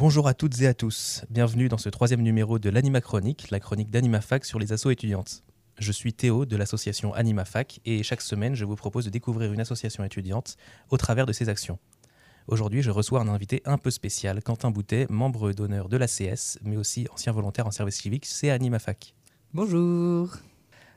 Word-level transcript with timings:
Bonjour 0.00 0.28
à 0.28 0.32
toutes 0.32 0.62
et 0.62 0.66
à 0.66 0.72
tous, 0.72 1.26
bienvenue 1.28 1.68
dans 1.68 1.76
ce 1.76 1.90
troisième 1.90 2.22
numéro 2.22 2.58
de 2.58 2.70
l'Anima 2.70 3.02
Chronique, 3.02 3.50
la 3.50 3.60
chronique 3.60 3.90
d'AnimaFac 3.90 4.46
sur 4.46 4.58
les 4.58 4.72
assos 4.72 4.90
étudiantes. 4.90 5.44
Je 5.78 5.92
suis 5.92 6.14
Théo 6.14 6.46
de 6.46 6.56
l'association 6.56 7.12
AnimaFac 7.12 7.80
et 7.84 8.02
chaque 8.02 8.22
semaine 8.22 8.54
je 8.54 8.64
vous 8.64 8.76
propose 8.76 9.04
de 9.04 9.10
découvrir 9.10 9.52
une 9.52 9.60
association 9.60 10.02
étudiante 10.02 10.56
au 10.88 10.96
travers 10.96 11.26
de 11.26 11.34
ses 11.34 11.50
actions. 11.50 11.78
Aujourd'hui 12.46 12.80
je 12.80 12.90
reçois 12.90 13.20
un 13.20 13.28
invité 13.28 13.60
un 13.66 13.76
peu 13.76 13.90
spécial, 13.90 14.42
Quentin 14.42 14.70
Boutet, 14.70 15.06
membre 15.10 15.52
d'honneur 15.52 15.90
de 15.90 15.98
l'ACS, 15.98 16.58
mais 16.62 16.78
aussi 16.78 17.06
ancien 17.12 17.32
volontaire 17.32 17.66
en 17.66 17.70
service 17.70 17.96
civique, 17.96 18.24
c'est 18.24 18.48
AnimaFac. 18.48 19.14
Bonjour 19.52 20.34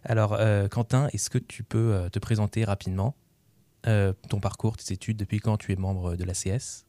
Alors 0.06 0.38
euh, 0.40 0.70
Quentin, 0.70 1.10
est-ce 1.12 1.30
que 1.30 1.40
tu 1.40 1.66
peux 1.66 1.94
euh, 1.94 2.08
te 2.08 2.20
présenter 2.20 2.64
rapidement 2.64 3.18
euh, 3.86 4.14
ton 4.30 4.40
parcours, 4.40 4.78
tes 4.78 4.94
études, 4.94 5.18
depuis 5.18 5.40
quand 5.40 5.58
tu 5.58 5.74
es 5.74 5.76
membre 5.76 6.16
de 6.16 6.24
l'ACS 6.24 6.86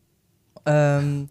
Euh, 0.69 1.25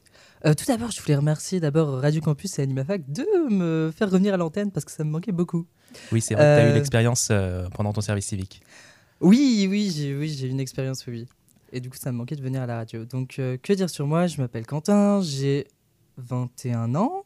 euh, 0.46 0.54
tout 0.54 0.66
d'abord, 0.66 0.92
je 0.92 1.02
voulais 1.02 1.16
remercier 1.16 1.60
d'abord 1.60 2.02
Radio 2.02 2.22
Campus 2.22 2.60
et 2.60 2.64
AnimaFac 2.64 3.10
de 3.12 3.26
me 3.50 3.92
faire 3.96 4.10
revenir 4.10 4.34
à 4.34 4.38
l'antenne 4.38 4.72
parce 4.72 4.86
que 4.86 4.92
ça 4.92 5.04
me 5.04 5.10
manquait 5.10 5.32
beaucoup. 5.32 5.66
Oui, 6.12 6.22
c'est 6.22 6.34
vrai 6.36 6.44
que 6.44 6.56
tu 6.56 6.62
as 6.62 6.68
eu 6.68 6.72
Euh, 6.72 6.76
l'expérience 6.76 7.32
pendant 7.76 7.94
ton 7.94 8.02
service 8.02 8.26
civique. 8.28 8.62
Oui, 9.22 9.68
oui, 9.70 9.94
j'ai 9.96 10.16
oui, 10.16 10.30
j'ai 10.30 10.48
une 10.48 10.60
expérience, 10.60 11.06
oui. 11.08 11.28
Et 11.72 11.80
du 11.80 11.90
coup, 11.90 11.98
ça 11.98 12.12
me 12.12 12.18
manquait 12.18 12.36
de 12.36 12.42
venir 12.42 12.62
à 12.62 12.66
la 12.66 12.76
radio. 12.78 13.06
Donc, 13.06 13.36
que 13.38 13.74
dire 13.74 13.90
sur 13.90 14.06
moi? 14.06 14.28
Je 14.28 14.40
m'appelle 14.40 14.66
Quentin, 14.66 15.22
j'ai 15.22 15.68
21 16.18 16.94
ans. 16.96 17.26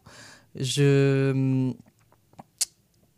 Je 0.55 1.73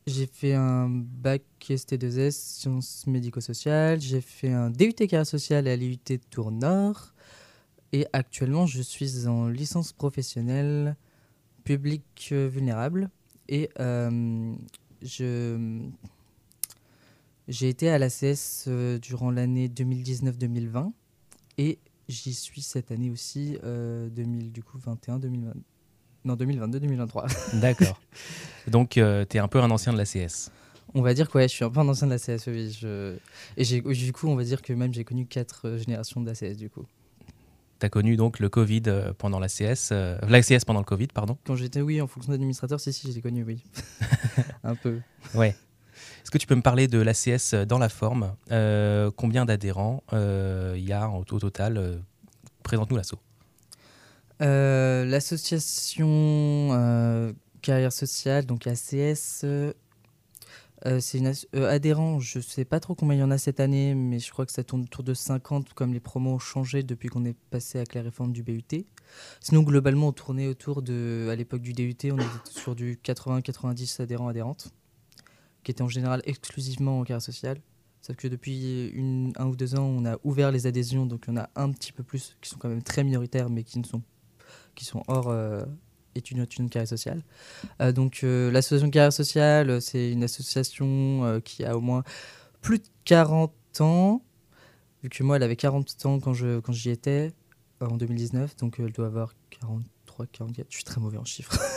j'ai 0.10 0.26
fait 0.26 0.54
un 0.54 0.90
bac 0.90 1.44
ST2S, 1.62 2.32
sciences 2.32 3.06
médico-sociales. 3.06 4.02
J'ai 4.02 4.22
fait 4.22 4.52
un 4.52 4.72
DUT 4.72 4.94
carrière 4.94 5.26
sociale 5.26 5.68
à 5.68 5.76
l'IUT 5.76 6.00
de 6.08 6.20
Tours 6.32 6.52
Nord. 6.52 7.14
Et 7.92 8.06
actuellement, 8.14 8.66
je 8.66 8.82
suis 8.82 9.28
en 9.28 9.48
licence 9.48 9.94
professionnelle 9.94 10.96
public 11.64 12.30
euh, 12.32 12.48
vulnérable. 12.48 13.10
Et 13.48 13.70
euh, 13.80 14.54
je 15.02 15.82
j'ai 17.48 17.68
été 17.68 17.90
à 17.90 17.98
l'ACS 17.98 18.66
euh, 18.68 19.00
durant 19.00 19.32
l'année 19.32 19.68
2019-2020 19.70 20.92
et 21.58 21.80
j'y 22.08 22.36
suis 22.36 22.62
cette 22.62 22.92
année 22.92 23.10
aussi, 23.10 23.58
euh, 23.64 24.08
2000, 24.10 24.52
du 24.52 24.62
coup 24.62 24.78
21, 24.78 25.18
2020, 25.18 25.54
non 26.26 26.36
2022, 26.36 26.80
2023. 26.80 27.26
D'accord. 27.56 28.00
Donc, 28.68 28.92
tu 28.92 29.00
es 29.00 29.40
un 29.40 29.48
peu 29.48 29.60
un 29.60 29.72
ancien 29.72 29.94
de 29.94 29.98
l'ACS. 29.98 30.52
on 30.94 31.02
va 31.02 31.16
dire 31.16 31.28
que 31.28 31.40
ouais, 31.40 31.48
je 31.48 31.54
suis 31.56 31.66
un 31.66 31.72
peu 31.72 31.80
un 31.80 31.88
ancien 31.88 32.08
de 32.08 32.52
oui. 32.52 32.72
Je... 32.72 33.18
Et 33.58 33.82
du 33.96 34.14
coup, 34.14 34.28
on 34.28 34.36
va 34.36 34.44
dire 34.44 34.62
que 34.62 34.74
même 34.74 34.94
j'ai 34.94 35.04
connu 35.04 35.26
quatre 35.26 35.68
euh, 35.68 35.78
générations 35.80 36.22
d'ACS 36.22 36.56
du 36.56 36.70
coup. 36.70 36.86
Tu 37.80 37.86
as 37.86 37.90
connu 37.90 38.18
donc 38.18 38.40
le 38.40 38.50
Covid 38.50 38.84
euh, 38.88 39.14
pendant 39.18 39.40
l'ACS, 39.40 39.90
euh, 39.92 40.18
l'ACS 40.28 40.66
pendant 40.66 40.80
le 40.80 40.86
Covid, 40.86 41.08
pardon. 41.08 41.38
Quand 41.46 41.56
j'étais, 41.56 41.82
oui, 41.82 42.02
en 42.02 42.08
fonction 42.08 42.34
d'administrateur, 42.34 42.80
si, 42.80 42.92
si, 42.92 43.12
j'ai 43.12 43.22
connu, 43.22 43.44
oui. 43.44 43.64
un 44.64 44.76
peu. 44.76 45.00
Ouais. 45.34 45.56
Est-ce 46.22 46.32
que 46.32 46.38
tu 46.38 46.48
peux 46.48 46.56
me 46.56 46.62
parler 46.62 46.88
de 46.88 47.00
l'ACS 47.00 47.54
dans 47.54 47.78
la 47.78 47.90
forme 47.90 48.36
Euh, 48.52 49.12
Combien 49.16 49.46
d'adhérents 49.46 50.04
il 50.12 50.84
y 50.86 50.92
a 50.92 51.10
au, 51.10 51.20
au 51.20 51.40
total 51.40 52.02
Présente-nous 52.64 52.98
l'assaut. 52.98 53.20
L'association 54.40 57.36
carrière 57.62 57.92
sociale, 57.92 58.46
donc 58.46 58.68
ACS, 58.68 59.44
euh, 60.86 61.00
c'est 61.00 61.18
une 61.18 61.34
euh, 61.56 61.70
adhérent. 61.70 62.20
Je 62.20 62.40
sais 62.40 62.66
pas 62.66 62.80
trop 62.80 62.96
combien 62.96 63.16
il 63.16 63.20
y 63.20 63.24
en 63.24 63.32
a 63.32 63.38
cette 63.38 63.60
année, 63.60 63.96
mais 63.96 64.20
je 64.20 64.32
crois 64.32 64.46
que 64.46 64.52
ça 64.52 64.64
tourne 64.64 64.84
autour 64.84 65.04
de 65.04 65.14
50, 65.14 65.74
comme 65.74 65.94
les 65.94 66.00
promos 66.00 66.36
ont 66.36 66.40
changé 66.40 66.84
depuis 66.84 67.10
qu'on 67.10 67.26
est 67.26 67.38
passé 67.50 67.78
avec 67.78 67.94
la 67.96 68.02
réforme 68.02 68.32
du 68.32 68.44
BUT. 68.44 68.64
Sinon, 69.42 69.64
globalement, 69.64 70.10
on 70.10 70.14
tournait 70.14 70.48
autour 70.48 70.82
de, 70.82 71.28
à 71.32 71.36
l'époque 71.36 71.62
du 71.62 71.74
DUT, 71.74 71.96
on 72.12 72.18
était 72.18 72.28
sur 72.50 72.76
du 72.76 73.00
80-90 73.04 74.02
adhérents 74.02 74.28
adhérentes, 74.28 74.72
qui 75.64 75.72
étaient 75.72 75.82
en 75.82 75.90
général 75.90 76.22
exclusivement 76.26 77.00
en 77.00 77.04
carrière 77.04 77.22
sociale. 77.22 77.60
Sauf 78.02 78.16
que 78.16 78.30
depuis 78.30 78.94
un 79.36 79.48
ou 79.48 79.56
deux 79.56 79.76
ans, 79.76 79.84
on 79.84 80.06
a 80.06 80.18
ouvert 80.24 80.52
les 80.52 80.68
adhésions, 80.68 81.06
donc 81.06 81.26
il 81.28 81.32
y 81.32 81.34
en 81.34 81.42
a 81.42 81.50
un 81.56 81.72
petit 81.72 81.92
peu 81.92 82.04
plus 82.04 82.38
qui 82.40 82.50
sont 82.50 82.58
quand 82.58 82.70
même 82.70 82.84
très 82.84 83.04
minoritaires, 83.04 83.50
mais 83.50 83.64
qui 83.64 83.78
ne 83.80 83.84
sont 83.84 84.02
qui 84.76 84.86
sont 84.86 85.04
hors 85.08 85.28
euh, 85.28 85.66
études 86.16 86.40
études 86.40 86.70
carrière 86.70 86.88
sociale. 86.88 87.22
Euh, 87.82 87.92
donc 87.92 88.22
euh, 88.24 88.52
l'association 88.52 88.90
carrière 88.90 89.14
sociale, 89.14 89.70
euh, 89.70 89.80
c'est 89.80 90.12
une 90.12 90.24
association 90.24 91.26
euh, 91.26 91.40
qui 91.40 91.64
a 91.64 91.78
au 91.78 91.82
moins 91.82 92.04
plus 92.62 92.80
de 92.80 92.86
40 93.06 93.54
ans, 93.82 94.22
vu 95.04 95.10
que 95.10 95.24
moi 95.24 95.38
elle 95.38 95.44
avait 95.44 95.56
40 95.56 96.06
ans 96.06 96.20
quand 96.20 96.34
je 96.34 96.60
quand 96.60 96.74
j'y 96.74 96.90
étais 96.90 97.32
en 97.82 97.96
2019, 97.98 98.58
donc 98.58 98.80
elle 98.80 98.92
doit 98.92 99.08
avoir 99.08 99.34
43, 99.62 100.26
44. 100.32 100.68
Je 100.70 100.76
suis 100.76 100.84
très 100.84 101.00
mauvais 101.00 101.18
en 101.18 101.26
chiffres. 101.26 101.58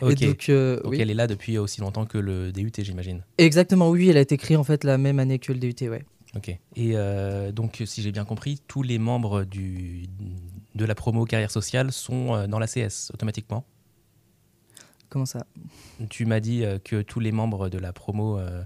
Ok. 0.00 0.20
Et 0.22 0.26
donc, 0.26 0.50
Donc 0.50 0.90
oui. 0.92 0.98
elle 1.00 1.10
est 1.10 1.14
là 1.14 1.28
depuis 1.28 1.58
aussi 1.58 1.80
longtemps 1.80 2.06
que 2.06 2.18
le 2.18 2.50
DUT, 2.50 2.72
j'imagine. 2.78 3.22
Exactement, 3.38 3.88
oui, 3.88 4.08
elle 4.08 4.16
a 4.16 4.20
été 4.20 4.36
créée 4.36 4.56
en 4.56 4.64
fait 4.64 4.82
la 4.82 4.98
même 4.98 5.20
année 5.20 5.38
que 5.38 5.52
le 5.52 5.60
DUT, 5.60 5.88
ouais. 5.88 6.04
Ok. 6.36 6.48
Et 6.48 6.58
euh, 6.94 7.52
donc, 7.52 7.82
si 7.84 8.00
j'ai 8.02 8.10
bien 8.12 8.24
compris, 8.24 8.60
tous 8.66 8.82
les 8.82 8.98
membres 8.98 9.44
du, 9.44 10.06
de 10.74 10.84
la 10.84 10.94
promo 10.94 11.24
carrière 11.26 11.50
sociale 11.50 11.92
sont 11.92 12.34
euh, 12.34 12.46
dans 12.46 12.58
l'ACS 12.58 13.10
automatiquement. 13.12 13.64
Comment 15.10 15.26
ça? 15.26 15.44
Tu 16.08 16.24
m'as 16.24 16.40
dit 16.40 16.64
euh, 16.64 16.78
que 16.82 17.02
tous 17.02 17.20
les 17.20 17.32
membres 17.32 17.68
de 17.68 17.76
la 17.78 17.92
promo 17.92 18.38
euh, 18.38 18.64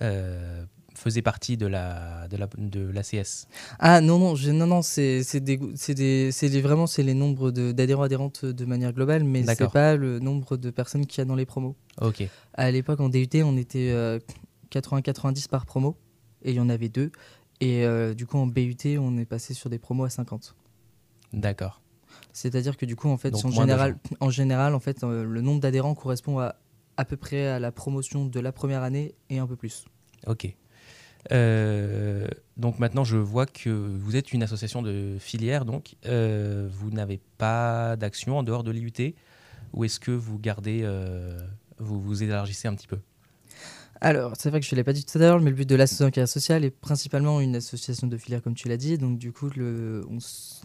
euh, 0.00 0.64
faisaient 0.94 1.20
partie 1.22 1.58
de 1.58 1.66
la 1.66 2.26
de 2.28 2.38
la 2.38 2.48
de 2.56 2.80
l'ACS. 2.88 3.46
Ah 3.78 4.00
non 4.00 4.18
non 4.18 4.34
je- 4.34 4.50
non 4.50 4.66
non 4.66 4.80
c'est 4.80 5.22
c'est 5.22 5.40
des 5.40 5.60
c'est 5.76 5.94
des 5.94 6.30
c'est 6.32 6.48
des- 6.48 6.62
vraiment 6.62 6.86
c'est 6.86 7.02
les 7.02 7.12
nombres 7.14 7.50
de- 7.50 7.70
d'adhérents 7.72 8.02
adhérentes 8.04 8.46
de 8.46 8.64
manière 8.64 8.92
globale 8.94 9.24
mais 9.24 9.40
c'est 9.40 9.46
D'accord. 9.46 9.72
pas 9.72 9.94
le 9.94 10.18
nombre 10.20 10.56
de 10.56 10.70
personnes 10.70 11.04
qu'il 11.06 11.18
y 11.20 11.22
a 11.22 11.24
dans 11.26 11.36
les 11.36 11.44
promos. 11.46 11.76
Ok. 12.00 12.26
À 12.54 12.70
l'époque 12.70 13.00
en 13.00 13.10
DUT 13.10 13.28
on 13.44 13.56
était 13.58 13.92
80-90 14.70 15.48
par 15.48 15.66
promo 15.66 15.96
et 16.42 16.50
il 16.50 16.56
y 16.56 16.60
en 16.60 16.68
avait 16.68 16.88
deux 16.88 17.10
et 17.60 17.84
euh, 17.84 18.14
du 18.14 18.26
coup 18.26 18.38
en 18.38 18.46
BUT 18.46 18.76
on 18.98 19.16
est 19.18 19.24
passé 19.24 19.54
sur 19.54 19.70
des 19.70 19.78
promos 19.78 20.04
à 20.04 20.10
50. 20.10 20.54
D'accord. 21.32 21.80
C'est-à-dire 22.32 22.76
que 22.76 22.86
du 22.86 22.96
coup 22.96 23.08
en 23.08 23.16
fait 23.16 23.30
Donc 23.30 23.44
en 23.44 23.50
général 23.50 23.98
en 24.20 24.30
général 24.30 24.74
en 24.74 24.80
fait 24.80 25.02
euh, 25.02 25.24
le 25.24 25.40
nombre 25.40 25.60
d'adhérents 25.60 25.94
correspond 25.94 26.38
à 26.38 26.56
à 26.98 27.04
peu 27.04 27.16
près 27.16 27.46
à 27.46 27.60
la 27.60 27.72
promotion 27.72 28.26
de 28.26 28.40
la 28.40 28.52
première 28.52 28.82
année 28.82 29.14
et 29.30 29.38
un 29.38 29.46
peu 29.46 29.56
plus. 29.56 29.86
Ok. 30.26 30.52
Euh, 31.32 32.26
donc 32.56 32.78
maintenant, 32.78 33.04
je 33.04 33.16
vois 33.16 33.46
que 33.46 33.70
vous 33.70 34.16
êtes 34.16 34.32
une 34.32 34.42
association 34.42 34.82
de 34.82 35.16
filière, 35.18 35.64
donc 35.64 35.94
euh, 36.06 36.68
vous 36.70 36.90
n'avez 36.90 37.20
pas 37.38 37.96
d'action 37.96 38.38
en 38.38 38.42
dehors 38.42 38.64
de 38.64 38.72
l'IUT, 38.72 39.14
ou 39.72 39.84
est-ce 39.84 40.00
que 40.00 40.10
vous 40.10 40.38
gardez, 40.38 40.80
euh, 40.82 41.38
vous 41.78 42.00
vous 42.00 42.22
élargissez 42.22 42.68
un 42.68 42.74
petit 42.74 42.88
peu? 42.88 42.98
Alors, 44.00 44.34
c'est 44.38 44.50
vrai 44.50 44.60
que 44.60 44.66
je 44.66 44.74
ne 44.74 44.76
l'ai 44.76 44.84
pas 44.84 44.92
dit 44.92 45.04
tout 45.04 45.18
à 45.18 45.20
l'heure, 45.20 45.40
mais 45.40 45.50
le 45.50 45.56
but 45.56 45.68
de 45.68 45.74
l'association 45.74 46.10
carrière 46.10 46.28
sociale 46.28 46.64
est 46.64 46.70
principalement 46.70 47.40
une 47.40 47.56
association 47.56 48.06
de 48.06 48.16
filière, 48.16 48.42
comme 48.42 48.54
tu 48.54 48.68
l'as 48.68 48.76
dit. 48.76 48.96
Donc, 48.96 49.18
du 49.18 49.32
coup, 49.32 49.50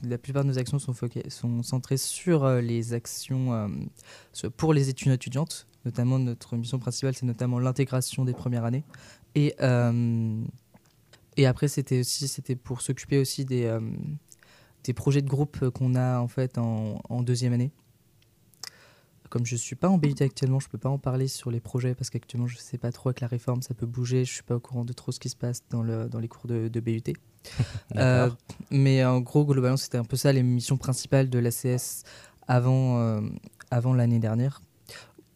la 0.03 0.17
plupart 0.19 0.44
de 0.44 0.49
nos 0.49 0.59
actions 0.59 0.77
sont, 0.77 1.63
centrées 1.63 1.97
sur 1.97 2.44
euh, 2.44 2.61
les 2.61 2.94
actions 2.94 3.53
euh, 3.53 4.49
pour 4.55 4.73
les 4.73 4.89
études 4.89 5.11
étudiantes. 5.11 5.67
Notamment, 5.83 6.19
notre 6.19 6.55
mission 6.57 6.77
principale, 6.77 7.16
c'est 7.16 7.25
notamment 7.25 7.57
l'intégration 7.57 8.23
des 8.23 8.33
premières 8.33 8.66
années. 8.66 8.83
Et, 9.33 9.55
euh, 9.61 10.44
après, 11.44 11.67
c'était 11.67 12.01
aussi 12.01 12.31
pour 12.63 12.81
s'occuper 12.81 13.17
aussi 13.17 13.45
des, 13.45 13.67
projets 14.95 15.23
de 15.23 15.27
groupe 15.27 15.69
qu'on 15.71 15.95
a 15.95 16.19
en 16.19 16.27
fait 16.27 16.59
en 16.59 17.23
deuxième 17.23 17.53
année. 17.53 17.71
Comme 19.33 19.47
je 19.47 19.55
suis 19.55 19.75
pas 19.75 19.89
en 19.89 19.97
BUT 19.97 20.13
actuellement, 20.19 20.59
je 20.59 20.69
peux 20.69 20.77
pas 20.77 20.89
en 20.89 20.99
parler 20.99 21.27
sur 21.27 21.49
les 21.49 21.59
projets 21.59 21.95
parce 21.95 22.11
qu'actuellement 22.11 22.45
je 22.45 22.57
sais 22.57 22.77
pas 22.77 22.91
trop 22.91 23.09
avec 23.09 23.19
la 23.19 23.25
réforme, 23.25 23.63
ça 23.63 23.73
peut 23.73 23.88
bouger. 23.88 24.25
Je 24.25 24.31
suis 24.31 24.44
pas 24.44 24.57
au 24.57 24.59
courant 24.59 24.85
de 24.85 24.94
trop 24.94 25.11
ce 25.11 25.19
qui 25.19 25.27
se 25.27 25.35
passe 25.35 25.63
dans, 25.71 25.81
le, 25.81 26.07
dans 26.07 26.19
les 26.19 26.27
cours 26.27 26.45
de, 26.45 26.67
de 26.67 26.79
BUT. 26.79 27.01
Euh, 27.95 28.29
mais 28.69 29.03
en 29.03 29.21
gros, 29.21 29.44
globalement, 29.44 29.75
c'était 29.75 29.97
un 29.97 30.03
peu 30.03 30.17
ça 30.17 30.31
les 30.31 30.44
missions 30.44 30.77
principales 30.77 31.29
de 31.29 31.39
l'ACS 31.39 32.03
avant, 32.47 32.99
euh, 32.99 33.21
avant 33.71 33.95
l'année 33.95 34.19
dernière. 34.19 34.62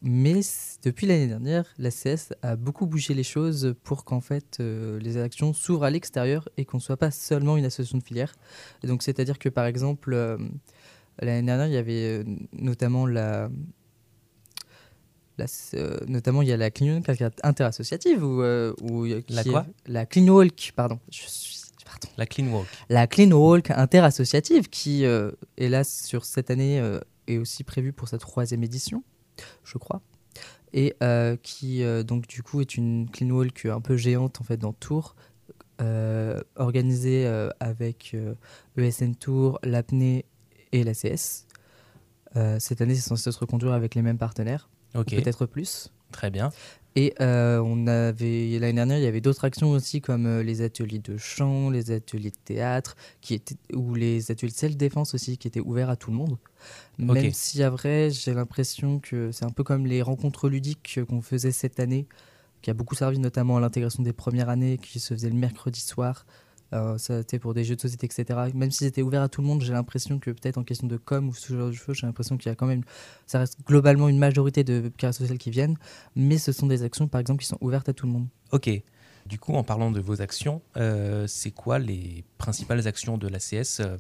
Mais 0.04 0.42
depuis 0.84 1.08
l'année 1.08 1.28
dernière, 1.28 1.66
l'ACS 1.80 2.34
a 2.44 2.56
beaucoup 2.56 2.86
bougé 2.86 3.16
les 3.16 3.24
choses 3.24 3.74
pour 3.84 4.06
qu'en 4.06 4.22
fait 4.22 4.58
euh, 4.60 5.00
les 5.00 5.18
actions 5.18 5.54
s'ouvrent 5.54 5.86
à 5.86 5.90
l'extérieur 5.90 6.48
et 6.58 6.66
qu'on 6.66 6.78
ne 6.78 6.82
soit 6.84 6.98
pas 6.98 7.10
seulement 7.10 7.58
une 7.58 7.66
association 7.66 7.98
de 7.98 8.04
filière. 8.04 8.36
Et 8.84 8.88
donc, 8.88 9.02
c'est-à-dire 9.02 9.40
que 9.40 9.50
par 9.50 9.66
exemple, 9.66 10.14
euh, 10.14 10.38
l'année 11.20 11.46
dernière, 11.46 11.68
il 11.68 11.74
y 11.74 11.78
avait 11.78 12.24
notamment 12.54 13.08
la. 13.08 13.50
La 15.38 15.46
euh, 15.76 15.98
notamment, 16.08 16.42
il 16.42 16.48
y 16.48 16.52
a 16.52 16.58
la 16.58 16.72
Clean 16.72 16.96
Walk 16.96 17.22
interassociative. 17.44 18.24
Où, 18.24 18.42
euh, 18.42 18.74
où, 18.82 19.06
euh, 19.06 19.22
La 19.30 19.42
est- 19.42 19.50
quoi? 19.50 19.66
La 19.86 20.06
Clean 20.06 20.28
Walk, 20.28 20.72
pardon. 20.76 21.00
Je 21.12 21.22
suis. 21.28 21.58
Pardon 21.86 22.10
La 22.18 22.26
Clean 22.26 22.48
Walk. 22.48 22.68
la 22.90 23.08
Clean 23.08 23.32
Walk 23.32 23.72
interassociative 23.72 24.68
qui, 24.70 25.06
euh, 25.06 25.32
hélas, 25.58 26.04
sur 26.06 26.26
cette 26.26 26.52
année, 26.52 26.80
euh, 26.82 27.00
est 27.28 27.38
aussi 27.38 27.64
prévue 27.64 27.94
pour 27.94 28.08
sa 28.10 28.18
troisième 28.18 28.64
édition, 28.64 29.04
je 29.64 29.78
crois. 29.78 30.02
Et 30.74 30.96
qui, 31.44 31.82
donc, 32.06 32.28
du 32.28 32.44
coup, 32.44 32.60
est 32.62 32.76
une 32.76 33.10
Clean 33.10 33.30
Walk 33.30 33.66
un 33.68 33.80
peu 33.80 33.96
géante, 33.96 34.42
en 34.42 34.44
fait, 34.44 34.58
dans 34.58 34.74
Tours, 34.74 35.16
organisée 36.56 37.26
avec 37.60 38.16
ESN 38.78 39.16
Tours, 39.16 39.60
l'APNE 39.64 40.24
et 40.74 40.84
l'ACS. 40.84 41.46
cette 42.60 42.82
année, 42.82 42.96
c'est 42.96 43.02
censé 43.08 43.32
se 43.32 43.40
reconduire 43.40 43.74
avec 43.74 43.96
les 43.96 44.02
mêmes 44.02 44.18
partenaires, 44.18 44.70
Peut-être 44.94 45.46
plus. 45.46 45.92
très 46.12 46.30
bien. 46.30 46.52
Et 46.98 47.14
euh, 47.22 47.62
on 47.64 47.86
avait 47.86 48.58
l'année 48.60 48.74
dernière, 48.74 48.98
il 48.98 49.04
y 49.04 49.08
avait 49.08 49.22
d'autres 49.22 49.46
actions 49.46 49.70
aussi 49.70 50.02
comme 50.02 50.26
euh, 50.26 50.42
les 50.42 50.64
ateliers 50.64 50.98
de 50.98 51.16
chant, 51.16 51.70
les 51.70 51.92
ateliers 51.92 52.32
de 52.32 52.38
théâtre, 52.44 52.96
qui 53.22 53.36
étaient 53.36 53.56
ou 53.72 53.94
les 53.94 54.32
ateliers 54.32 54.52
de 54.52 54.58
self-défense 54.58 55.14
aussi, 55.14 55.38
qui 55.38 55.48
étaient 55.48 55.60
ouverts 55.60 55.92
à 55.92 55.96
tout 55.96 56.10
le 56.10 56.18
monde. 56.18 56.40
Même 56.98 57.32
si 57.34 57.62
à 57.62 57.70
vrai, 57.70 58.10
j'ai 58.10 58.34
l'impression 58.34 58.98
que 58.98 59.32
c'est 59.32 59.46
un 59.46 59.52
peu 59.52 59.64
comme 59.64 59.86
les 59.86 60.02
rencontres 60.02 60.50
ludiques 60.50 61.00
qu'on 61.08 61.22
faisait 61.22 61.52
cette 61.52 61.80
année, 61.80 62.08
qui 62.64 62.72
a 62.72 62.74
beaucoup 62.74 62.96
servi 62.96 63.20
notamment 63.20 63.58
à 63.58 63.60
l'intégration 63.60 64.02
des 64.02 64.14
premières 64.14 64.50
années, 64.50 64.80
qui 64.80 65.00
se 65.00 65.14
faisait 65.14 65.30
le 65.30 65.36
mercredi 65.36 65.82
soir. 65.82 66.26
Euh, 66.74 66.98
ça 66.98 67.22
pour 67.40 67.54
des 67.54 67.64
jeux 67.64 67.76
de 67.76 67.82
société, 67.82 68.06
etc. 68.06 68.40
Même 68.54 68.72
si 68.72 68.84
c'était 68.84 69.02
ouvert 69.02 69.22
à 69.22 69.30
tout 69.30 69.42
le 69.42 69.48
monde, 69.48 69.62
j'ai 69.62 69.72
l'impression 69.72 70.20
que 70.20 70.32
peut-être 70.32 70.58
en 70.58 70.64
question 70.64 70.88
de 70.88 70.98
com 70.98 71.30
ou 71.30 71.34
ce 71.34 71.54
genre 71.54 71.68
de 71.68 71.74
choses, 71.74 71.98
j'ai 71.98 72.08
l'impression 72.08 72.38
qu'il 72.38 72.50
y 72.50 72.52
a 72.52 72.56
quand 72.56 72.66
même, 72.66 72.84
ça 73.26 73.40
reste 73.40 73.60
globalement 73.66 74.10
une 74.10 74.18
majorité 74.18 74.64
de 74.64 74.92
carrières 74.98 75.14
sociales 75.14 75.38
qui 75.38 75.50
viennent, 75.50 75.78
mais 76.16 76.38
ce 76.38 76.52
sont 76.52 76.68
des 76.68 76.84
actions 76.84 77.08
par 77.08 77.22
exemple 77.22 77.42
qui 77.42 77.48
sont 77.48 77.58
ouvertes 77.62 77.88
à 77.88 77.94
tout 77.94 78.06
le 78.06 78.12
monde. 78.12 78.28
Ok. 78.52 78.70
Du 79.26 79.40
coup, 79.40 79.54
en 79.54 79.64
parlant 79.64 79.92
de 79.92 80.00
vos 80.00 80.22
actions, 80.22 80.62
euh, 80.78 81.26
c'est 81.28 81.52
quoi 81.52 81.80
les 81.80 82.24
principales 82.38 82.88
actions 82.88 83.18
de 83.18 83.28
l'ACS, 83.28 83.82
euh, 83.82 83.98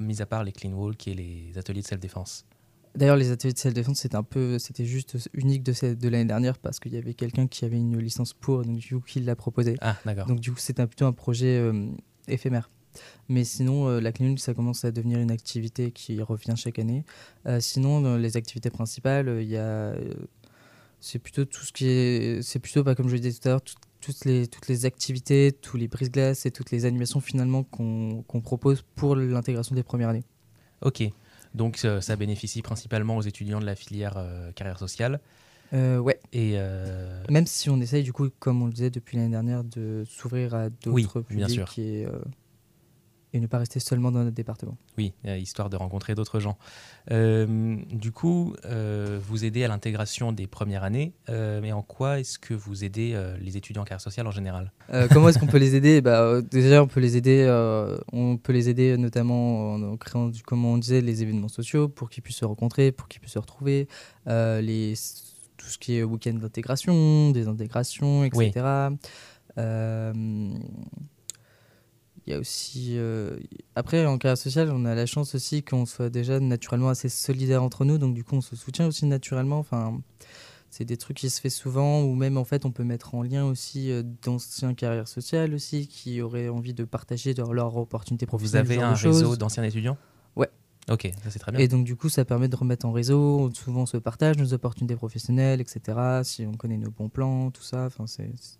mis 0.00 0.22
à 0.22 0.26
part 0.26 0.42
les 0.44 0.52
clean 0.52 0.72
walk 0.72 1.06
et 1.08 1.14
les 1.14 1.52
ateliers 1.56 1.82
de 1.82 1.86
self-défense? 1.86 2.46
D'ailleurs, 2.94 3.16
les 3.16 3.30
ateliers 3.30 3.54
de 3.54 3.58
self-défense, 3.58 3.98
c'était 4.00 4.16
un 4.16 4.22
peu, 4.22 4.58
c'était 4.58 4.84
juste 4.84 5.16
unique 5.32 5.62
de, 5.62 5.72
cette- 5.72 5.98
de 5.98 6.08
l'année 6.08 6.26
dernière 6.26 6.58
parce 6.58 6.78
qu'il 6.78 6.92
y 6.92 6.98
avait 6.98 7.14
quelqu'un 7.14 7.46
qui 7.46 7.64
avait 7.64 7.78
une 7.78 7.98
licence 7.98 8.34
pour, 8.34 8.62
donc 8.64 8.76
du 8.78 8.96
coup, 8.96 9.02
qui 9.06 9.20
l'a 9.20 9.34
proposé. 9.34 9.76
Ah, 9.80 9.96
d'accord. 10.04 10.26
Donc 10.26 10.40
du 10.40 10.52
coup, 10.52 10.58
c'était 10.58 10.82
un- 10.82 10.86
plutôt 10.86 11.06
un 11.06 11.12
projet 11.12 11.56
euh, 11.58 11.86
éphémère. 12.28 12.70
Mais 13.30 13.44
sinon, 13.44 13.88
euh, 13.88 14.00
la 14.00 14.12
clinique, 14.12 14.40
ça 14.40 14.52
commence 14.52 14.84
à 14.84 14.90
devenir 14.90 15.18
une 15.20 15.30
activité 15.30 15.90
qui 15.90 16.20
revient 16.20 16.52
chaque 16.56 16.78
année. 16.78 17.04
Euh, 17.46 17.60
sinon, 17.60 18.02
dans 18.02 18.18
les 18.18 18.36
activités 18.36 18.68
principales, 18.68 19.38
il 19.40 19.48
y 19.48 19.56
a, 19.56 19.94
c'est 21.00 21.18
plutôt 21.18 21.46
tout 21.46 21.62
ce 21.64 21.72
qui 21.72 21.86
est, 21.88 22.42
c'est 22.42 22.58
plutôt, 22.58 22.82
bah, 22.84 22.94
comme 22.94 23.08
je 23.08 23.14
le 23.14 23.20
disais 23.20 23.38
tout 23.40 23.48
à 23.48 23.52
l'heure, 23.52 23.62
tout- 23.62 23.74
toutes 24.02 24.24
les, 24.26 24.46
toutes 24.48 24.66
les 24.68 24.84
activités, 24.84 25.52
tous 25.52 25.76
les 25.78 25.88
brises-glaces 25.88 26.44
et 26.44 26.50
toutes 26.50 26.72
les 26.72 26.84
animations 26.84 27.20
finalement 27.20 27.62
qu'on 27.62 28.22
qu'on 28.26 28.40
propose 28.40 28.82
pour 28.96 29.14
l'intégration 29.16 29.74
des 29.76 29.84
premières 29.84 30.08
années. 30.10 30.24
Ok. 30.82 31.04
Donc, 31.54 31.80
euh, 31.84 32.00
ça 32.00 32.16
bénéficie 32.16 32.62
principalement 32.62 33.16
aux 33.16 33.22
étudiants 33.22 33.60
de 33.60 33.66
la 33.66 33.74
filière 33.74 34.14
euh, 34.16 34.52
carrière 34.52 34.78
sociale. 34.78 35.20
Euh, 35.74 35.98
ouais. 35.98 36.18
Et 36.32 36.52
euh, 36.56 37.22
Même 37.30 37.46
si 37.46 37.70
on 37.70 37.80
essaye, 37.80 38.02
du 38.02 38.12
coup, 38.12 38.28
comme 38.38 38.62
on 38.62 38.66
le 38.66 38.72
disait 38.72 38.90
depuis 38.90 39.16
l'année 39.16 39.30
dernière, 39.30 39.64
de 39.64 40.04
s'ouvrir 40.06 40.54
à 40.54 40.68
d'autres 40.68 40.90
Oui, 40.92 41.06
publics 41.06 41.36
bien 41.36 41.48
sûr. 41.48 41.66
Et, 41.78 42.04
euh, 42.04 42.10
et 43.32 43.40
ne 43.40 43.46
pas 43.46 43.58
rester 43.58 43.80
seulement 43.80 44.12
dans 44.12 44.22
notre 44.24 44.36
département. 44.36 44.76
oui, 44.98 45.12
euh, 45.26 45.38
histoire 45.38 45.70
de 45.70 45.76
rencontrer 45.76 46.14
d'autres 46.14 46.40
gens. 46.40 46.58
Euh, 47.10 47.76
du 47.90 48.12
coup, 48.12 48.54
euh, 48.64 49.18
vous 49.22 49.44
aidez 49.44 49.64
à 49.64 49.68
l'intégration 49.68 50.32
des 50.32 50.46
premières 50.46 50.84
années, 50.84 51.14
euh, 51.28 51.60
mais 51.60 51.72
en 51.72 51.82
quoi 51.82 52.20
est-ce 52.20 52.38
que 52.38 52.54
vous 52.54 52.84
aidez 52.84 53.18
les 53.40 53.56
étudiants 53.56 53.82
en 53.82 53.84
carrière 53.84 54.00
sociale 54.00 54.26
en 54.26 54.30
général? 54.30 54.72
Comment 55.10 55.28
est-ce 55.28 55.38
qu'on 55.38 55.46
peut 55.46 55.58
les 55.58 55.74
aider? 55.74 56.00
Bah, 56.02 56.40
Déjà, 56.42 56.82
on 56.82 56.88
peut 56.88 57.00
les 57.00 57.16
aider, 57.16 57.46
on 58.12 58.36
peut 58.36 58.52
les 58.52 58.68
aider 58.68 58.96
notamment 58.96 59.74
en, 59.74 59.96
créant, 59.96 60.30
comme 60.44 60.64
on 60.64 60.78
disait, 60.78 61.00
les 61.00 61.22
événements 61.22 61.48
sociaux 61.48 61.88
pour 61.88 62.10
qu'ils 62.10 62.22
puissent 62.22 62.38
se 62.38 62.44
rencontrer, 62.44 62.92
pour 62.92 63.08
qu'ils 63.08 63.20
puissent 63.20 63.34
se 63.34 63.38
retrouver, 63.38 63.88
les, 64.26 64.94
tout 65.56 65.66
ce 65.66 65.78
qui 65.78 65.96
est 65.96 66.02
week-end 66.02 66.34
d'intégration, 66.34 67.30
des 67.30 67.46
intégrations, 67.48 68.24
etc. 68.24 68.90
Euh, 69.58 70.12
Il 72.26 72.32
y 72.32 72.36
a 72.36 72.38
aussi. 72.38 72.96
euh, 72.98 73.36
Après, 73.74 74.06
en 74.06 74.16
carrière 74.18 74.38
sociale, 74.38 74.70
on 74.72 74.84
a 74.84 74.94
la 74.94 75.06
chance 75.06 75.34
aussi 75.34 75.62
qu'on 75.64 75.86
soit 75.86 76.08
déjà 76.10 76.38
naturellement 76.38 76.88
assez 76.88 77.08
solidaires 77.08 77.62
entre 77.62 77.84
nous, 77.84 77.98
donc 77.98 78.14
du 78.14 78.22
coup, 78.22 78.36
on 78.36 78.40
se 78.40 78.54
soutient 78.54 78.86
aussi 78.86 79.06
naturellement. 79.06 79.58
Enfin, 79.58 80.00
c'est 80.70 80.84
des 80.84 80.96
trucs 80.96 81.16
qui 81.16 81.28
se 81.30 81.40
fait 81.40 81.50
souvent, 81.50 82.02
ou 82.02 82.14
même 82.14 82.36
en 82.38 82.44
fait, 82.44 82.64
on 82.64 82.70
peut 82.70 82.84
mettre 82.84 83.14
en 83.16 83.22
lien 83.22 83.44
aussi 83.44 83.90
euh, 83.90 84.02
d'anciens 84.22 84.72
carrières 84.74 85.08
sociales 85.08 85.52
aussi, 85.52 85.88
qui 85.88 86.20
auraient 86.22 86.48
envie 86.48 86.74
de 86.74 86.84
partager 86.84 87.34
leur, 87.34 87.52
leur 87.52 87.76
opportunités 87.76 88.24
Vous 88.24 88.30
professionnelles. 88.30 88.66
ce 88.68 88.72
avez 88.72 88.82
un 88.82 88.94
réseau 88.94 89.36
d'anciens 89.36 89.64
étudiants? 89.64 89.98
Ouais. 90.36 90.48
Ok, 90.90 91.10
ça 91.24 91.30
c'est 91.30 91.38
très 91.40 91.50
bien. 91.50 91.60
Et 91.60 91.66
donc, 91.68 91.84
du 91.84 91.96
coup, 91.96 92.08
ça 92.08 92.24
permet 92.24 92.46
de 92.48 92.54
remettre 92.56 92.86
en 92.86 92.92
réseau. 92.92 93.50
Souvent, 93.52 93.82
on 93.82 93.86
se 93.86 93.96
partage 93.96 94.36
nos 94.38 94.52
opportunités 94.54 94.94
professionnelles, 94.96 95.60
etc. 95.60 96.22
Si 96.22 96.46
on 96.46 96.52
connaît 96.54 96.78
nos 96.78 96.90
bons 96.90 97.08
plans, 97.08 97.50
tout 97.50 97.62
ça. 97.62 97.86
Enfin, 97.86 98.06
c'est. 98.06 98.30
c'est- 98.36 98.58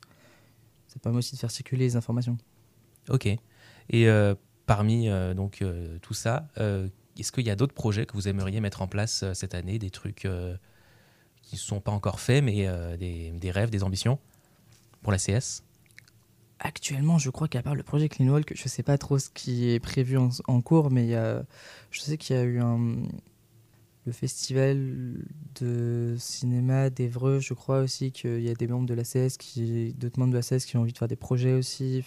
Ça 0.89 0.99
permet 0.99 1.19
aussi 1.19 1.35
de 1.37 1.41
faire 1.41 1.51
circuler 1.51 1.85
les 1.87 1.97
informations. 1.97 2.37
Ok. 3.09 3.27
Et 3.91 4.09
euh, 4.09 4.35
parmi 4.67 5.09
euh, 5.09 5.35
donc 5.35 5.63
euh, 5.63 5.99
tout 6.01 6.15
ça, 6.15 6.49
est-ce 7.19 7.33
qu'il 7.33 7.47
y 7.47 7.51
a 7.51 7.57
d'autres 7.57 7.75
projets 7.75 8.07
que 8.07 8.15
vous 8.15 8.29
aimeriez 8.29 8.61
mettre 8.61 8.83
en 8.83 8.87
place 8.87 9.25
cette 9.35 9.55
année, 9.55 9.79
des 9.79 9.91
trucs 9.91 10.27
qui 11.43 11.55
ne 11.55 11.61
sont 11.61 11.81
pas 11.81 11.93
encore 11.93 12.21
faits, 12.21 12.43
mais 12.43 12.67
des, 12.99 13.51
rêves, 13.51 13.71
des 13.71 13.83
ambitions 13.83 14.19
pour 15.03 15.13
la 15.13 15.19
CS 15.19 15.63
Actuellement, 16.65 17.19
je 17.19 17.29
crois 17.29 17.49
qu'à 17.49 17.61
part 17.61 17.75
le 17.75 17.83
projet 17.83 18.09
Clean 18.09 18.29
Walk, 18.29 18.53
je 18.55 18.69
sais 18.69 18.85
pas 18.85 18.97
trop 18.97 19.19
ce 19.19 19.31
qui 19.31 19.69
est 19.71 19.81
prévu 19.81 20.17
en, 20.17 20.61
cours, 20.63 20.93
mais 20.93 21.09
y 21.09 21.17
a- 21.17 21.45
je 21.91 22.01
sais 22.01 22.17
qu'il 22.17 22.37
y 22.37 22.39
a 22.39 22.45
eu 22.45 22.61
le 24.07 24.13
festival 24.13 25.15
de 25.61 26.15
cinéma 26.19 26.89
d'Evreux, 26.89 27.41
je 27.41 27.53
crois 27.53 27.81
aussi 27.81 28.13
qu'il 28.13 28.41
y 28.41 28.49
a 28.49 28.55
des 28.55 28.69
membres 28.69 28.87
de 28.87 28.95
la 28.95 29.03
CS, 29.03 29.37
qui, 29.39 29.93
d'autres 29.95 30.19
membres 30.19 30.33
de 30.33 30.39
la 30.39 30.43
CS 30.43 30.65
qui 30.65 30.77
ont 30.77 30.81
envie 30.81 30.93
de 30.93 30.99
faire 30.99 31.09
des 31.09 31.17
projets 31.17 31.53
aussi. 31.53 32.05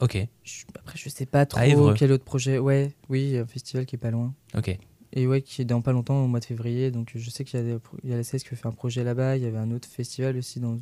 Ok, 0.00 0.18
je- 0.42 0.64
après, 0.78 0.98
je 0.98 1.08
sais 1.08 1.26
pas 1.26 1.46
trop 1.46 1.60
quel 1.94 2.12
autre 2.12 2.24
projet. 2.24 2.58
Ouais, 2.58 2.92
oui, 3.08 3.36
un 3.38 3.46
festival 3.46 3.86
qui 3.86 3.94
est 3.96 3.98
pas 3.98 4.10
loin. 4.10 4.34
ok. 4.56 4.76
Et 5.16 5.28
ouais, 5.28 5.42
qui 5.42 5.62
est 5.62 5.64
dans 5.64 5.80
pas 5.80 5.92
longtemps, 5.92 6.24
au 6.24 6.26
mois 6.26 6.40
de 6.40 6.44
février. 6.44 6.90
Donc 6.90 7.12
je 7.14 7.30
sais 7.30 7.44
qu'il 7.44 7.60
y, 7.60 7.62
a 7.62 7.64
des 7.66 7.78
pro- 7.78 7.96
il 8.02 8.10
y 8.10 8.12
a 8.12 8.16
la 8.16 8.24
CS 8.24 8.38
qui 8.42 8.56
fait 8.56 8.66
un 8.66 8.72
projet 8.72 9.04
là-bas. 9.04 9.36
Il 9.36 9.44
y 9.44 9.46
avait 9.46 9.58
un 9.58 9.70
autre 9.70 9.86
festival 9.88 10.36
aussi 10.36 10.58
dans, 10.58 10.76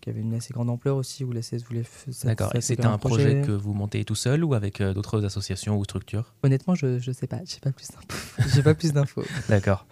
qui 0.00 0.10
avait 0.10 0.20
une 0.20 0.34
assez 0.34 0.52
grande 0.54 0.70
ampleur 0.70 0.96
aussi, 0.96 1.24
où 1.24 1.32
la 1.32 1.42
CS 1.42 1.64
voulait 1.64 1.82
D'accord. 2.22 2.52
Et 2.54 2.80
à 2.80 2.88
un 2.92 2.98
projet 2.98 3.42
que 3.44 3.50
vous 3.50 3.74
montez 3.74 4.04
tout 4.04 4.14
seul 4.14 4.44
ou 4.44 4.54
avec 4.54 4.80
euh, 4.80 4.94
d'autres 4.94 5.24
associations 5.24 5.76
ou 5.76 5.82
structures? 5.82 6.32
Honnêtement, 6.44 6.76
je, 6.76 7.00
je 7.00 7.10
sais 7.10 7.26
pas. 7.26 7.40
J'ai 7.44 7.58
pas 7.58 7.72
plus 7.72 7.88
d'infos. 7.88 8.48
J'ai 8.54 8.62
pas 8.62 8.74
plus 8.76 8.92
d'infos. 8.92 9.24
D'accord. 9.48 9.86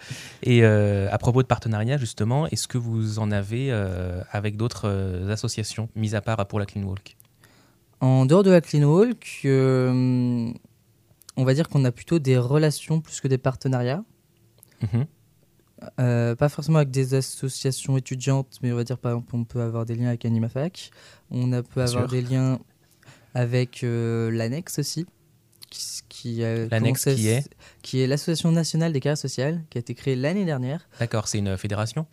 Et 0.45 0.63
euh, 0.63 1.09
à 1.11 1.19
propos 1.19 1.43
de 1.43 1.49
partenariat, 1.49 1.97
justement, 1.99 2.47
est-ce 2.47 2.69
que 2.69 2.79
vous 2.79 3.19
en 3.19 3.33
avez 3.33 3.73
euh, 3.73 4.23
avec 4.31 4.57
d'autres 4.57 5.27
associations, 5.31 5.89
mis 5.97 6.15
à 6.15 6.21
part 6.21 6.47
pour 6.47 6.61
la 6.61 6.67
Clean 6.67 6.85
Walk? 6.85 7.16
En 8.07 8.25
dehors 8.27 8.43
de 8.45 8.51
la 8.51 8.61
Clean 8.61 8.85
Walk, 8.85 9.41
euh, 9.45 10.53
on 11.37 11.45
va 11.45 11.55
dire 11.55 11.69
qu'on 11.69 11.85
a 11.85 11.91
plutôt 11.91 12.19
des 12.21 12.39
relations 12.39 13.01
plus 13.01 13.21
que 13.21 13.27
des 13.29 13.39
partenariats. 13.39 14.05
Mhm. 14.83 15.07
Euh, 16.01 16.35
pas 16.37 16.49
forcément 16.49 16.79
avec 16.79 16.91
des 16.91 17.15
associations 17.15 17.97
étudiantes, 17.99 18.59
mais 18.63 18.73
on 18.73 18.77
va 18.77 18.85
dire 18.85 18.97
par 18.99 19.13
exemple, 19.13 19.35
on 19.35 19.45
peut 19.45 19.61
avoir 19.61 19.85
des 19.85 19.95
liens 19.97 20.09
avec 20.09 20.25
AnimaFac. 20.25 20.91
On 21.31 21.53
a, 21.53 21.63
peut 21.63 21.81
Bien 21.83 21.87
avoir 21.89 22.09
sûr. 22.09 22.09
des 22.09 22.23
liens 22.23 22.59
avec 23.35 23.83
euh, 23.83 24.31
l'ANEX 24.31 24.79
aussi. 24.79 25.05
Qui, 25.69 25.81
s- 25.81 26.03
est 27.27 27.51
qui 27.83 28.01
est 28.01 28.07
l'Association 28.07 28.53
nationale 28.53 28.93
des 28.93 29.01
carrières 29.01 29.19
sociales, 29.19 29.65
qui 29.69 29.79
a 29.79 29.81
été 29.81 29.95
créée 29.95 30.15
l'année 30.17 30.45
dernière. 30.45 30.89
D'accord, 31.01 31.27
c'est 31.29 31.39
une 31.39 31.57
fédération? 31.59 32.07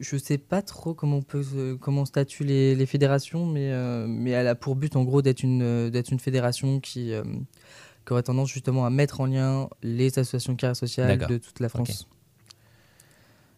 Je 0.00 0.16
sais 0.16 0.38
pas 0.38 0.62
trop 0.62 0.94
comment 0.94 1.16
on 1.16 1.22
peut 1.22 1.76
comment 1.80 2.02
on 2.02 2.04
statue 2.04 2.44
les, 2.44 2.74
les 2.74 2.86
fédérations, 2.86 3.46
mais, 3.46 3.72
euh, 3.72 4.06
mais 4.06 4.30
elle 4.30 4.46
a 4.46 4.54
pour 4.54 4.76
but 4.76 4.94
en 4.96 5.04
gros 5.04 5.22
d'être 5.22 5.42
une, 5.42 5.62
euh, 5.62 5.90
d'être 5.90 6.10
une 6.10 6.20
fédération 6.20 6.78
qui, 6.80 7.12
euh, 7.12 7.24
qui 8.04 8.12
aurait 8.12 8.22
tendance 8.22 8.48
justement 8.50 8.86
à 8.86 8.90
mettre 8.90 9.20
en 9.20 9.26
lien 9.26 9.68
les 9.82 10.18
associations 10.18 10.52
de 10.52 10.58
carrière 10.58 10.76
sociale 10.76 11.18
de 11.26 11.38
toute 11.38 11.60
la 11.60 11.68
France. 11.68 12.08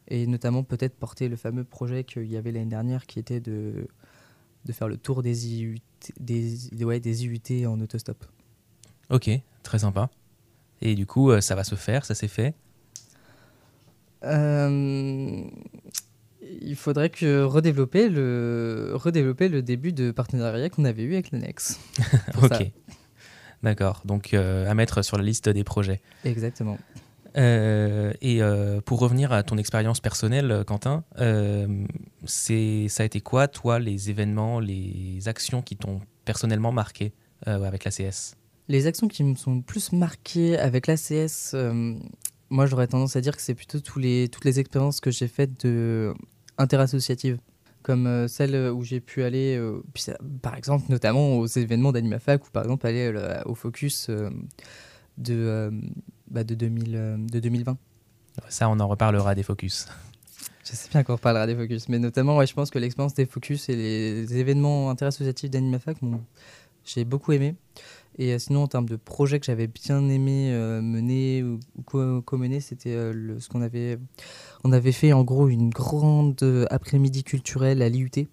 Et 0.09 0.26
notamment 0.26 0.64
peut-être 0.64 0.97
porter 0.97 1.28
le 1.28 1.37
fameux 1.37 1.64
projet 1.64 2.04
qu'il 2.04 2.26
y 2.26 2.37
avait 2.37 2.52
l'année 2.52 2.66
dernière 2.66 3.06
qui 3.06 3.18
était 3.18 3.40
de, 3.40 3.87
de 4.64 4.73
faire 4.73 4.88
le 4.88 4.97
tour 4.97 5.23
des 5.23 5.54
IUT, 5.54 5.78
des, 6.18 6.85
ouais, 6.85 7.00
des 7.00 7.26
IUT 7.26 7.66
en 7.66 7.80
autostop. 7.80 8.25
Ok, 9.11 9.30
très 9.62 9.78
sympa. 9.80 10.11
Et 10.80 10.94
du 10.94 11.06
coup, 11.06 11.38
ça 11.40 11.54
va 11.54 11.64
se 11.64 11.75
faire, 11.75 12.04
ça 12.04 12.14
s'est 12.14 12.28
fait? 12.28 12.54
Euh, 14.25 15.44
il 16.61 16.76
faudrait 16.76 17.11
que 17.11 17.42
redévelopper 17.42 18.09
le, 18.09 18.92
redévelopper 18.95 19.49
le 19.49 19.62
début 19.62 19.92
de 19.92 20.11
partenariat 20.11 20.69
qu'on 20.69 20.85
avait 20.85 21.02
eu 21.02 21.14
avec 21.14 21.30
l'annexe. 21.30 21.78
Ok. 22.42 22.73
D'accord, 23.62 24.02
donc 24.07 24.33
euh, 24.33 24.71
à 24.71 24.75
mettre 24.75 25.02
sur 25.02 25.19
la 25.19 25.23
liste 25.23 25.49
des 25.49 25.64
projets. 25.64 26.00
Exactement. 26.25 26.78
Euh, 27.37 28.12
et 28.23 28.42
euh, 28.42 28.80
pour 28.80 28.99
revenir 29.00 29.33
à 29.33 29.42
ton 29.42 29.59
expérience 29.59 30.00
personnelle, 30.00 30.64
Quentin, 30.66 31.04
c'est, 32.25 32.88
ça 32.88 33.02
a 33.02 33.07
été 33.07 33.21
quoi, 33.21 33.49
toi, 33.49 33.78
les 33.78 34.11
événements, 34.11 34.61
les 34.61 35.21
actions 35.26 35.62
qui 35.62 35.76
t'ont 35.76 36.00
personnellement 36.25 36.73
marqué 36.73 37.12
avec 37.45 37.85
la 37.85 37.90
CS 37.90 38.37
Les 38.69 38.87
actions 38.87 39.09
qui 39.09 39.25
me 39.25 39.35
sont 39.35 39.61
plus 39.61 39.92
marquées 39.92 40.59
avec 40.59 40.87
l'ACS, 40.87 41.54
moi 42.49 42.66
j'aurais 42.66 42.88
tendance 42.88 43.14
à 43.16 43.21
dire 43.21 43.37
que 43.37 43.42
c'est 43.42 43.54
plutôt 43.54 43.80
tous 43.80 43.99
les, 43.99 44.28
toutes 44.28 44.45
les 44.45 44.59
expériences 44.59 45.00
que 45.00 45.11
j'ai 45.11 45.28
faites 45.28 45.64
de 45.64 46.14
interassociatives. 46.60 47.38
comme 47.82 48.28
celle 48.28 48.70
où 48.70 48.84
j'ai 48.84 49.00
pu 49.00 49.22
aller, 49.22 49.58
par 50.42 50.54
exemple, 50.54 50.84
notamment 50.90 51.38
aux 51.38 51.46
événements 51.46 51.92
d'AnimaFac, 51.92 52.46
ou 52.46 52.50
par 52.50 52.62
exemple 52.64 52.86
aller 52.86 53.10
au 53.46 53.54
Focus 53.54 54.10
de, 55.16 55.72
bah, 56.30 56.44
de, 56.44 56.54
2000, 56.54 57.26
de 57.30 57.40
2020. 57.40 57.78
Ça, 58.48 58.68
on 58.68 58.78
en 58.80 58.88
reparlera 58.88 59.34
des 59.34 59.42
Focus. 59.42 59.86
Je 60.64 60.76
sais 60.76 60.88
bien 60.90 61.02
qu'on 61.02 61.14
reparlera 61.14 61.46
des 61.46 61.56
Focus, 61.56 61.88
mais 61.88 61.98
notamment, 61.98 62.36
ouais, 62.36 62.46
je 62.46 62.54
pense 62.54 62.70
que 62.70 62.78
l'expérience 62.78 63.14
des 63.14 63.26
Focus 63.26 63.68
et 63.68 63.76
les 63.76 64.36
événements 64.36 64.90
interassociatifs 64.90 65.50
d'AnimaFac, 65.50 65.96
j'ai 66.84 67.04
beaucoup 67.04 67.32
aimé. 67.32 67.54
Et 68.18 68.32
euh, 68.32 68.38
sinon, 68.38 68.64
en 68.64 68.68
termes 68.68 68.88
de 68.88 68.96
projets 68.96 69.40
que 69.40 69.46
j'avais 69.46 69.66
bien 69.66 70.08
aimé 70.08 70.50
euh, 70.52 70.82
mener 70.82 71.42
ou, 71.42 71.60
co-mener, 72.22 72.60
c'était 72.60 72.94
euh, 72.94 73.38
ce 73.38 73.48
qu'on 73.48 73.62
avait. 73.62 73.98
On 74.64 74.72
avait 74.72 74.92
fait 74.92 75.12
en 75.12 75.24
gros 75.24 75.48
une 75.48 75.70
grande 75.70 76.66
après-midi 76.70 77.24
culturelle 77.24 77.82
à 77.82 77.88
l'IUT. 77.88 78.28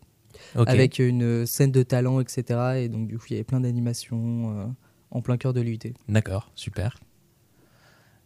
Avec 0.55 0.99
une 0.99 1.45
scène 1.45 1.71
de 1.71 1.83
talent, 1.83 2.19
etc. 2.19 2.43
Et 2.77 2.89
donc, 2.89 3.07
du 3.07 3.17
coup, 3.17 3.25
il 3.29 3.33
y 3.33 3.35
avait 3.37 3.43
plein 3.43 3.59
d'animations 3.59 4.75
en 5.09 5.21
plein 5.21 5.37
cœur 5.37 5.51
de 5.51 5.61
l'IUT. 5.61 5.79
D'accord, 6.07 6.51
super. 6.53 6.99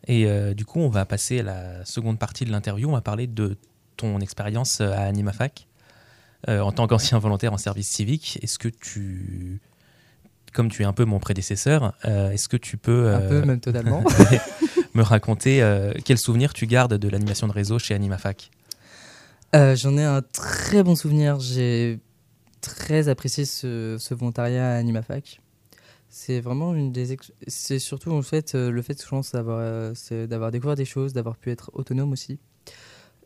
Et 0.08 0.26
du 0.54 0.66
coup, 0.66 0.80
on 0.80 0.90
va 0.90 1.06
passer 1.06 1.40
à 1.40 1.44
la 1.44 1.86
seconde 1.86 2.20
partie 2.20 2.44
de 2.44 2.52
l'interview. 2.52 2.90
On 2.90 2.94
va 2.94 3.02
parler 3.02 3.28
de 3.28 3.58
ton 3.96 4.20
expérience 4.20 4.82
à 4.82 5.04
AnimaFac 5.04 5.68
en 6.48 6.72
tant 6.74 6.86
qu'ancien 6.86 7.18
volontaire 7.18 7.54
en 7.54 7.58
service 7.58 7.90
civique. 7.90 8.40
Est-ce 8.42 8.60
que 8.60 8.68
tu 8.68 9.62
comme 10.54 10.70
tu 10.70 10.84
es 10.84 10.86
un 10.86 10.94
peu 10.94 11.06
mon 11.06 11.20
prédécesseur, 11.20 11.94
euh, 12.06 12.32
est-ce 12.32 12.50
que 12.50 12.58
tu 12.58 12.78
peux 12.78 13.14
un 13.14 13.20
peu, 13.20 13.36
euh, 13.36 13.46
même 13.46 13.60
totalement, 13.60 14.04
me 14.94 15.02
raconter 15.02 15.62
euh, 15.62 15.94
quel 16.04 16.18
souvenir 16.18 16.54
tu 16.54 16.68
gardes 16.68 16.94
de 16.94 17.10
l'animation 17.10 17.48
de 17.48 17.54
réseau 17.54 17.80
chez 17.80 17.94
AnimaFac? 17.94 18.52
J'en 19.54 19.98
ai 19.98 20.04
un 20.04 20.22
très 20.22 20.82
bon 20.82 20.96
souvenir. 20.96 21.40
J'ai 21.40 22.00
très 22.62 23.10
apprécié 23.10 23.44
ce, 23.46 24.14
volontariat 24.14 24.72
à 24.72 24.76
AnimaFac. 24.76 25.42
C'est 26.10 26.40
vraiment 26.40 26.74
une 26.74 26.92
des. 26.92 27.18
C'est 27.48 27.80
surtout 27.80 28.12
en 28.12 28.22
fait 28.22 28.54
le 28.54 28.82
fait, 28.82 29.02
je 29.02 29.32
d'avoir, 29.34 29.94
d'avoir 30.28 30.52
découvert 30.52 30.76
des 30.76 30.86
choses, 30.86 31.14
d'avoir 31.14 31.38
pu 31.38 31.52
être 31.52 31.70
autonome 31.74 32.12
aussi. 32.14 32.40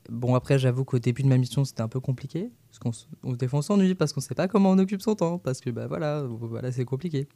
Bon, 0.09 0.35
après, 0.35 0.59
j'avoue 0.59 0.83
qu'au 0.83 0.99
début 0.99 1.23
de 1.23 1.27
ma 1.27 1.37
mission, 1.37 1.65
c'était 1.65 1.81
un 1.81 1.87
peu 1.87 1.99
compliqué. 1.99 2.51
Parce 2.77 2.97
qu'on, 3.23 3.33
des 3.33 3.47
fois, 3.47 3.59
on 3.59 3.61
s'ennuie 3.61 3.95
parce 3.95 4.13
qu'on 4.13 4.19
ne 4.19 4.25
sait 4.25 4.35
pas 4.35 4.47
comment 4.47 4.71
on 4.71 4.77
occupe 4.77 5.01
son 5.01 5.15
temps. 5.15 5.37
Parce 5.37 5.61
que, 5.61 5.69
bah 5.69 5.87
voilà, 5.87 6.23
voilà 6.23 6.71
c'est 6.71 6.85
compliqué. 6.85 7.27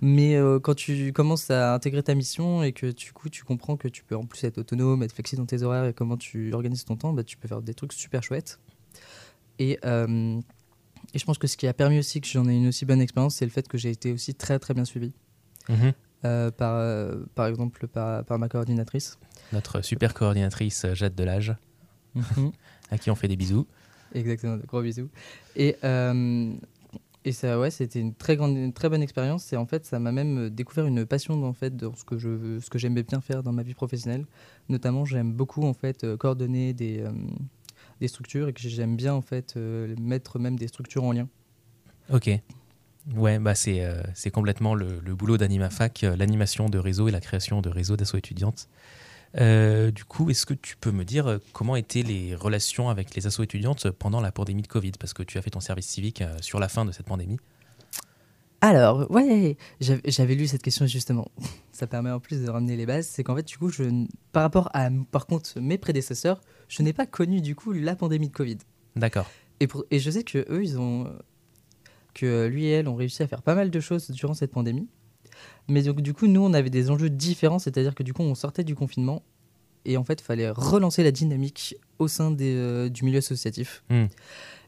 Mais 0.00 0.36
euh, 0.36 0.58
quand 0.58 0.74
tu 0.74 1.12
commences 1.12 1.50
à 1.50 1.74
intégrer 1.74 2.02
ta 2.02 2.14
mission 2.14 2.62
et 2.62 2.72
que 2.72 2.92
du 2.92 3.12
coup, 3.12 3.28
tu 3.28 3.44
comprends 3.44 3.76
que 3.76 3.88
tu 3.88 4.04
peux 4.04 4.16
en 4.16 4.24
plus 4.24 4.44
être 4.44 4.58
autonome, 4.58 5.02
être 5.02 5.12
flexible 5.12 5.40
dans 5.40 5.46
tes 5.46 5.62
horaires 5.62 5.84
et 5.84 5.92
comment 5.92 6.16
tu 6.16 6.52
organises 6.54 6.84
ton 6.84 6.96
temps, 6.96 7.12
bah, 7.12 7.24
tu 7.24 7.36
peux 7.36 7.48
faire 7.48 7.62
des 7.62 7.74
trucs 7.74 7.92
super 7.92 8.22
chouettes. 8.22 8.60
Et, 9.58 9.78
euh, 9.84 10.40
et 11.12 11.18
je 11.18 11.24
pense 11.24 11.38
que 11.38 11.46
ce 11.46 11.56
qui 11.56 11.66
a 11.66 11.74
permis 11.74 11.98
aussi 11.98 12.20
que 12.20 12.28
j'en 12.28 12.48
ai 12.48 12.54
une 12.54 12.68
aussi 12.68 12.84
bonne 12.84 13.00
expérience, 13.00 13.36
c'est 13.36 13.44
le 13.44 13.50
fait 13.50 13.68
que 13.68 13.76
j'ai 13.76 13.90
été 13.90 14.12
aussi 14.12 14.34
très, 14.34 14.58
très 14.58 14.74
bien 14.74 14.84
suivi. 14.84 15.12
Mhm. 15.68 15.92
Euh, 16.24 16.50
par, 16.50 17.14
par 17.34 17.46
exemple, 17.46 17.86
par, 17.88 18.24
par 18.24 18.38
ma 18.38 18.48
coordinatrice. 18.48 19.18
Notre 19.52 19.82
super 19.82 20.14
coordinatrice, 20.14 20.86
Jade 20.94 21.14
Delage. 21.14 21.54
Mhm. 22.14 22.52
à 22.90 22.98
qui 22.98 23.10
on 23.10 23.14
fait 23.14 23.28
des 23.28 23.36
bisous. 23.36 23.66
Exactement, 24.14 24.56
de 24.56 24.66
gros 24.66 24.82
bisous. 24.82 25.08
Et, 25.56 25.76
euh, 25.84 26.52
et 27.24 27.32
ça, 27.32 27.58
ouais, 27.58 27.70
c'était 27.70 28.00
une 28.00 28.14
très, 28.14 28.36
grande, 28.36 28.72
très 28.74 28.88
bonne 28.88 29.02
expérience. 29.02 29.52
Et 29.52 29.56
en 29.56 29.66
fait, 29.66 29.84
ça 29.84 29.98
m'a 29.98 30.12
même 30.12 30.50
découvert 30.50 30.86
une 30.86 31.04
passion 31.04 31.42
en 31.44 31.52
fait, 31.52 31.76
dans 31.76 31.94
ce 31.94 32.04
que, 32.04 32.78
j'aimais 32.78 33.02
bien 33.02 33.20
faire 33.20 33.42
dans 33.42 33.52
ma 33.52 33.62
vie 33.62 33.74
professionnelle. 33.74 34.24
Notamment, 34.68 35.04
j'aime 35.04 35.32
beaucoup 35.32 35.64
en 35.64 35.74
fait, 35.74 36.04
euh, 36.04 36.16
coordonner 36.16 36.72
des, 36.72 37.00
euh, 37.00 37.10
des 38.00 38.08
structures 38.08 38.48
et 38.48 38.52
que 38.52 38.60
j'aime 38.60 38.96
bien 38.96 39.14
en 39.14 39.22
fait, 39.22 39.56
mettre 39.56 40.38
même 40.38 40.56
des 40.56 40.68
structures 40.68 41.04
en 41.04 41.12
lien. 41.12 41.28
Ok. 42.10 42.30
Ouais, 43.16 43.38
bah 43.38 43.54
c'est, 43.54 43.82
c'est 44.12 44.30
complètement 44.30 44.74
le, 44.74 45.00
le 45.00 45.14
boulot 45.14 45.38
d'AnimaFac, 45.38 46.02
l'animation 46.02 46.68
de 46.68 46.78
réseau 46.78 47.08
et 47.08 47.10
la 47.10 47.20
création 47.20 47.62
de 47.62 47.70
réseaux 47.70 47.96
d'asso 47.96 48.16
étudiantes. 48.16 48.68
Euh, 49.36 49.90
du 49.90 50.04
coup, 50.04 50.30
est-ce 50.30 50.46
que 50.46 50.54
tu 50.54 50.76
peux 50.76 50.90
me 50.90 51.04
dire 51.04 51.26
euh, 51.26 51.38
comment 51.52 51.76
étaient 51.76 52.02
les 52.02 52.34
relations 52.34 52.88
avec 52.88 53.14
les 53.14 53.26
assos 53.26 53.42
étudiantes 53.42 53.90
pendant 53.90 54.20
la 54.20 54.32
pandémie 54.32 54.62
de 54.62 54.68
Covid? 54.68 54.92
Parce 54.98 55.12
que 55.12 55.22
tu 55.22 55.38
as 55.38 55.42
fait 55.42 55.50
ton 55.50 55.60
service 55.60 55.86
civique 55.86 56.22
euh, 56.22 56.36
sur 56.40 56.58
la 56.58 56.68
fin 56.68 56.84
de 56.84 56.92
cette 56.92 57.06
pandémie. 57.06 57.38
Alors, 58.60 59.08
ouais, 59.10 59.56
j'avais 59.80 60.34
lu 60.34 60.48
cette 60.48 60.62
question 60.62 60.86
justement. 60.86 61.30
Ça 61.72 61.86
permet 61.86 62.10
en 62.10 62.18
plus 62.18 62.42
de 62.42 62.50
ramener 62.50 62.76
les 62.76 62.86
bases. 62.86 63.06
C'est 63.06 63.22
qu'en 63.22 63.36
fait, 63.36 63.46
du 63.46 63.58
coup, 63.58 63.70
je, 63.70 63.84
par 64.32 64.42
rapport 64.42 64.70
à, 64.72 64.88
par 65.12 65.26
contre, 65.26 65.60
mes 65.60 65.78
prédécesseurs, 65.78 66.40
je 66.68 66.82
n'ai 66.82 66.92
pas 66.92 67.06
connu 67.06 67.40
du 67.40 67.54
coup 67.54 67.72
la 67.72 67.94
pandémie 67.94 68.28
de 68.28 68.34
Covid. 68.34 68.58
D'accord. 68.96 69.30
Et, 69.60 69.68
et 69.90 69.98
je 70.00 70.10
sais 70.10 70.24
que 70.24 70.44
eux, 70.50 70.64
ils 70.64 70.78
ont, 70.78 71.06
que 72.14 72.46
lui 72.46 72.66
et 72.66 72.70
elle 72.70 72.88
ont 72.88 72.96
réussi 72.96 73.22
à 73.22 73.28
faire 73.28 73.42
pas 73.42 73.54
mal 73.54 73.70
de 73.70 73.80
choses 73.80 74.10
durant 74.10 74.34
cette 74.34 74.50
pandémie. 74.50 74.88
Mais 75.68 75.82
donc, 75.82 76.00
du 76.00 76.14
coup, 76.14 76.26
nous, 76.26 76.42
on 76.42 76.54
avait 76.54 76.70
des 76.70 76.90
enjeux 76.90 77.10
différents, 77.10 77.58
c'est-à-dire 77.58 77.94
que 77.94 78.02
du 78.02 78.12
coup, 78.12 78.22
on 78.22 78.34
sortait 78.34 78.64
du 78.64 78.74
confinement 78.74 79.22
et 79.84 79.96
en 79.96 80.04
fait, 80.04 80.20
il 80.20 80.24
fallait 80.24 80.50
relancer 80.50 81.02
la 81.02 81.10
dynamique 81.10 81.76
au 81.98 82.08
sein 82.08 82.30
des, 82.30 82.54
euh, 82.54 82.88
du 82.88 83.04
milieu 83.04 83.18
associatif. 83.18 83.82
Hmm. 83.90 84.06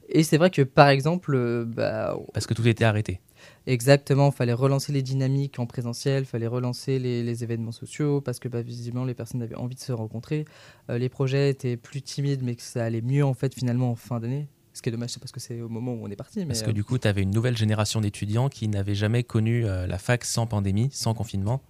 Et 0.08 0.22
c'est 0.22 0.38
vrai 0.38 0.50
que, 0.50 0.62
par 0.62 0.88
exemple, 0.88 1.34
euh, 1.34 1.64
bah, 1.64 2.16
parce 2.32 2.46
que 2.46 2.54
tout 2.54 2.66
était 2.66 2.84
arrêté. 2.84 3.20
Exactement, 3.66 4.30
il 4.30 4.34
fallait 4.34 4.52
relancer 4.52 4.92
les 4.92 5.02
dynamiques 5.02 5.58
en 5.58 5.66
présentiel, 5.66 6.24
il 6.24 6.26
fallait 6.26 6.46
relancer 6.46 6.98
les, 6.98 7.44
événements 7.44 7.72
sociaux, 7.72 8.20
parce 8.20 8.38
que 8.38 8.48
bah, 8.48 8.62
visiblement 8.62 9.04
les 9.04 9.14
personnes 9.14 9.42
avaient 9.42 9.54
envie 9.54 9.74
de 9.74 9.80
se 9.80 9.92
rencontrer. 9.92 10.44
Euh, 10.90 10.98
les 10.98 11.08
projets 11.08 11.50
étaient 11.50 11.76
plus 11.76 12.02
timides, 12.02 12.42
mais 12.42 12.54
que 12.54 12.62
ça 12.62 12.84
allait 12.84 13.02
mieux 13.02 13.24
en 13.24 13.34
fait 13.34 13.54
finalement 13.54 13.90
en 13.90 13.96
fin 13.96 14.20
d'année. 14.20 14.48
Ce 14.80 14.82
qui 14.82 14.88
est 14.88 14.92
dommage, 14.92 15.10
c'est 15.10 15.20
parce 15.20 15.30
que 15.30 15.40
c'est 15.40 15.60
au 15.60 15.68
moment 15.68 15.92
où 15.92 16.06
on 16.06 16.08
est 16.08 16.16
parti. 16.16 16.42
parce 16.46 16.62
que 16.62 16.70
du 16.70 16.84
coup, 16.84 16.96
tu 16.96 17.06
avais 17.06 17.20
une 17.20 17.32
nouvelle 17.32 17.54
génération 17.54 18.00
d'étudiants 18.00 18.49
qui 18.49 18.66
n'avaient 18.66 18.94
jamais 18.94 19.25
connu 19.25 19.60
la 19.62 19.99
fac 19.99 20.25
sans 20.25 20.46
pandémie, 20.46 20.88
sans 20.90 21.12
confinement. 21.12 21.60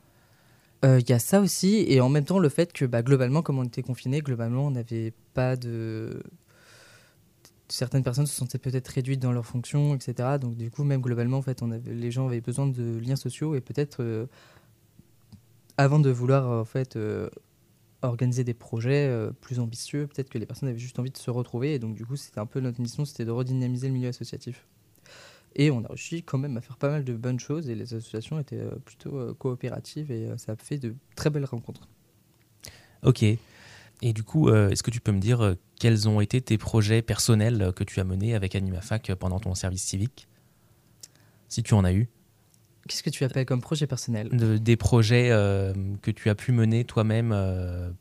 Il 0.82 0.88
euh, 0.88 1.00
y 1.06 1.12
a 1.12 1.18
ça 1.18 1.40
aussi, 1.40 1.84
et 1.88 2.00
en 2.00 2.08
même 2.08 2.24
temps 2.24 2.38
le 2.38 2.48
fait 2.48 2.72
que 2.72 2.86
bah, 2.86 3.02
globalement, 3.02 3.42
comme 3.42 3.58
on 3.58 3.64
était 3.64 3.82
confinés, 3.82 4.20
globalement, 4.20 4.66
on 4.66 4.70
n'avait 4.70 5.12
pas 5.34 5.56
de. 5.56 6.22
Certaines 7.68 8.02
personnes 8.02 8.26
se 8.26 8.34
sentaient 8.34 8.58
peut-être 8.58 8.88
réduites 8.88 9.20
dans 9.20 9.32
leurs 9.32 9.44
fonctions, 9.44 9.94
etc. 9.94 10.38
Donc 10.40 10.56
du 10.56 10.70
coup, 10.70 10.84
même 10.84 11.02
globalement, 11.02 11.38
en 11.38 11.42
fait, 11.42 11.62
on 11.62 11.70
avait... 11.70 11.92
les 11.92 12.10
gens 12.10 12.26
avaient 12.26 12.40
besoin 12.40 12.66
de 12.66 12.98
liens 12.98 13.16
sociaux 13.16 13.54
et 13.56 13.60
peut-être 13.60 14.02
euh, 14.02 14.26
avant 15.76 15.98
de 15.98 16.10
vouloir 16.10 16.48
en 16.50 16.64
fait 16.64 16.96
euh, 16.96 17.28
organiser 18.02 18.44
des 18.44 18.54
projets 18.54 19.10
plus 19.40 19.60
ambitieux, 19.60 20.06
peut-être 20.06 20.30
que 20.30 20.38
les 20.38 20.46
personnes 20.46 20.68
avaient 20.68 20.78
juste 20.78 20.98
envie 20.98 21.10
de 21.10 21.18
se 21.18 21.30
retrouver. 21.30 21.74
Et 21.74 21.78
donc 21.78 21.94
du 21.94 22.06
coup, 22.06 22.16
c'était 22.16 22.40
un 22.40 22.46
peu 22.46 22.60
notre 22.60 22.80
mission, 22.80 23.04
c'était 23.04 23.24
de 23.24 23.30
redynamiser 23.30 23.88
le 23.88 23.94
milieu 23.94 24.08
associatif. 24.08 24.66
Et 25.56 25.70
on 25.70 25.84
a 25.84 25.88
réussi 25.88 26.22
quand 26.22 26.38
même 26.38 26.56
à 26.56 26.60
faire 26.60 26.76
pas 26.76 26.90
mal 26.90 27.04
de 27.04 27.14
bonnes 27.14 27.40
choses 27.40 27.68
et 27.68 27.74
les 27.74 27.94
associations 27.94 28.38
étaient 28.38 28.60
euh, 28.60 28.76
plutôt 28.84 29.16
euh, 29.16 29.34
coopératives 29.34 30.12
et 30.12 30.26
euh, 30.26 30.36
ça 30.36 30.52
a 30.52 30.56
fait 30.56 30.78
de 30.78 30.94
très 31.16 31.30
belles 31.30 31.44
rencontres. 31.44 31.88
Ok. 33.02 33.24
Et 34.02 34.12
du 34.14 34.22
coup, 34.22 34.48
est-ce 34.48 34.82
que 34.82 34.90
tu 34.90 34.98
peux 34.98 35.12
me 35.12 35.20
dire 35.20 35.56
quels 35.78 36.08
ont 36.08 36.22
été 36.22 36.40
tes 36.40 36.56
projets 36.56 37.02
personnels 37.02 37.70
que 37.76 37.84
tu 37.84 38.00
as 38.00 38.04
menés 38.04 38.34
avec 38.34 38.54
AnimaFac 38.54 39.12
pendant 39.16 39.38
ton 39.40 39.54
service 39.54 39.82
civique? 39.82 40.26
Si 41.48 41.62
tu 41.62 41.74
en 41.74 41.84
as 41.84 41.92
eu. 41.92 42.08
Qu'est-ce 42.88 43.02
que 43.02 43.10
tu 43.10 43.24
appelles 43.24 43.46
comme 43.46 43.60
projet 43.60 43.86
personnel? 43.86 44.28
Des 44.60 44.76
projets 44.76 45.28
que 46.02 46.10
tu 46.10 46.30
as 46.30 46.34
pu 46.34 46.52
mener 46.52 46.84
toi-même 46.84 47.36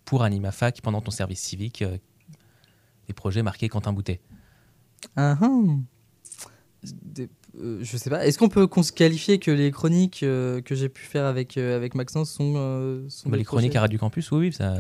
pour 0.06 0.24
AnimaFac 0.24 0.82
pendant 0.82 1.02
ton 1.02 1.12
service 1.12 1.42
civique. 1.42 1.84
des 3.08 3.14
projets 3.14 3.44
marqués 3.44 3.70
Quentin 3.70 3.94
Boutet. 3.94 4.22
Ah, 5.16 5.38
ah. 5.42 5.48
Euh, 7.58 7.80
je 7.82 7.98
sais 7.98 8.10
pas. 8.10 8.26
Est-ce 8.26 8.38
qu'on 8.38 8.50
peut 8.50 8.68
qualifier 8.96 9.40
que 9.40 9.52
les 9.52 9.72
chroniques 9.72 10.24
euh, 10.24 10.62
que 10.62 10.76
j'ai 10.76 10.90
pu 10.90 11.04
faire 11.04 11.26
avec, 11.26 11.58
euh, 11.58 11.76
avec 11.76 11.96
Maxence 11.96 12.32
sont, 12.32 12.54
sont 13.10 13.30
bah, 13.30 13.38
Les 13.38 13.44
chroniques 13.44 13.76
à 13.76 13.82
Radio 13.82 14.00
Campus, 14.00 14.32
oui, 14.32 14.40
oui. 14.48 14.54
Ça... 14.54 14.76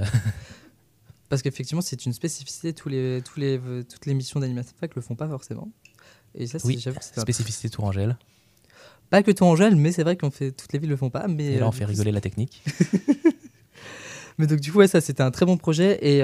Parce 1.29 1.41
qu'effectivement, 1.41 1.81
c'est 1.81 2.05
une 2.05 2.13
spécificité. 2.13 2.73
Tous 2.73 2.89
les, 2.89 3.21
tous 3.23 3.39
les, 3.39 3.59
toutes 3.87 4.05
les 4.05 4.13
missions 4.13 4.39
d'animation 4.39 4.73
fac 4.79 4.95
le 4.95 5.01
font 5.01 5.15
pas 5.15 5.27
forcément. 5.27 5.69
Et 6.35 6.47
ça, 6.47 6.57
oui, 6.63 6.83
spécificité 7.01 7.69
Tourangelle. 7.69 8.17
Pas 9.09 9.23
que 9.23 9.31
Tourangelle, 9.31 9.75
mais 9.75 9.91
c'est 9.91 10.03
vrai 10.03 10.17
qu'on 10.17 10.31
fait 10.31 10.51
toutes 10.51 10.71
les 10.73 10.79
villes 10.79 10.89
le 10.89 10.95
font 10.95 11.09
pas. 11.09 11.27
Mais 11.27 11.45
Et 11.45 11.59
là, 11.59 11.67
on 11.67 11.71
fait 11.71 11.85
rigoler 11.85 12.11
la 12.11 12.21
technique. 12.21 12.63
mais 14.37 14.47
donc, 14.47 14.59
du 14.59 14.71
coup, 14.71 14.79
ouais, 14.79 14.87
ça, 14.87 15.01
c'était 15.01 15.23
un 15.23 15.31
très 15.31 15.45
bon 15.45 15.57
projet. 15.57 15.97
Et 16.01 16.21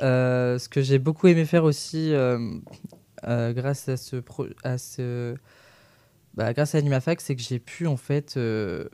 ce 0.00 0.68
que 0.68 0.82
j'ai 0.82 0.98
beaucoup 0.98 1.28
aimé 1.28 1.44
faire 1.44 1.64
aussi 1.64 2.12
euh, 3.26 3.52
grâce 3.52 3.88
à 3.88 3.96
ce, 3.96 4.16
à 4.62 4.78
ce 4.78 5.34
bah, 6.34 6.52
grâce 6.52 6.74
à 6.74 6.78
AnimaFac, 6.78 7.20
c'est 7.20 7.36
que 7.36 7.42
j'ai 7.42 7.58
pu 7.58 7.86
en 7.86 7.96
fait 7.96 8.36
euh, 8.36 8.88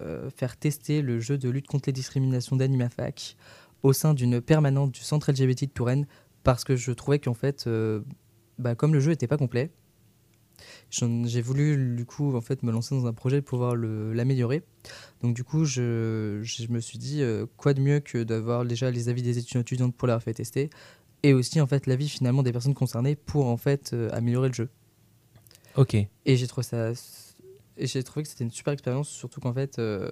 euh, 0.00 0.30
faire 0.30 0.56
tester 0.56 1.02
le 1.02 1.20
jeu 1.20 1.36
de 1.36 1.48
lutte 1.50 1.66
contre 1.66 1.88
les 1.88 1.92
discriminations 1.92 2.56
d'AnimaFac 2.56 3.36
au 3.82 3.92
sein 3.92 4.14
d'une 4.14 4.40
permanente 4.40 4.92
du 4.92 5.00
centre 5.00 5.30
LGBT 5.30 5.62
de 5.62 5.70
Touraine 5.70 6.06
parce 6.42 6.64
que 6.64 6.76
je 6.76 6.92
trouvais 6.92 7.18
qu'en 7.18 7.34
fait, 7.34 7.68
bah, 8.58 8.74
comme 8.76 8.94
le 8.94 9.00
jeu 9.00 9.10
n'était 9.10 9.26
pas 9.26 9.36
complet, 9.36 9.70
j'ai 10.90 11.42
voulu 11.42 11.96
du 11.96 12.04
coup 12.04 12.34
en 12.36 12.40
fait 12.40 12.62
me 12.62 12.72
lancer 12.72 12.94
dans 12.94 13.06
un 13.06 13.12
projet 13.12 13.42
pour 13.42 13.58
pouvoir 13.58 13.76
l'améliorer. 13.76 14.62
Donc 15.22 15.34
du 15.34 15.44
coup, 15.44 15.64
je, 15.64 16.40
je 16.42 16.68
me 16.68 16.80
suis 16.80 16.98
dit 16.98 17.22
quoi 17.56 17.74
de 17.74 17.80
mieux 17.80 18.00
que 18.00 18.22
d'avoir 18.22 18.64
déjà 18.64 18.90
les 18.90 19.08
avis 19.08 19.22
des 19.22 19.38
étudiants 19.38 19.60
étudiantes 19.60 19.94
pour 19.94 20.08
leur 20.08 20.22
faire 20.22 20.34
tester, 20.34 20.70
et 21.22 21.32
aussi 21.32 21.60
en 21.60 21.66
fait 21.66 21.86
l'avis 21.86 22.08
finalement 22.08 22.42
des 22.42 22.52
personnes 22.52 22.74
concernées 22.74 23.16
pour 23.16 23.46
en 23.46 23.56
fait 23.56 23.92
euh, 23.92 24.08
améliorer 24.12 24.48
le 24.48 24.54
jeu. 24.54 24.68
Ok. 25.76 25.94
Et 25.94 26.36
j'ai 26.36 26.46
trouvé 26.46 26.64
ça 26.64 26.92
et 27.76 27.86
j'ai 27.86 28.02
trouvé 28.02 28.22
que 28.22 28.28
c'était 28.28 28.44
une 28.44 28.52
super 28.52 28.72
expérience 28.72 29.08
surtout 29.08 29.40
qu'en 29.40 29.52
fait 29.52 29.78
euh, 29.78 30.10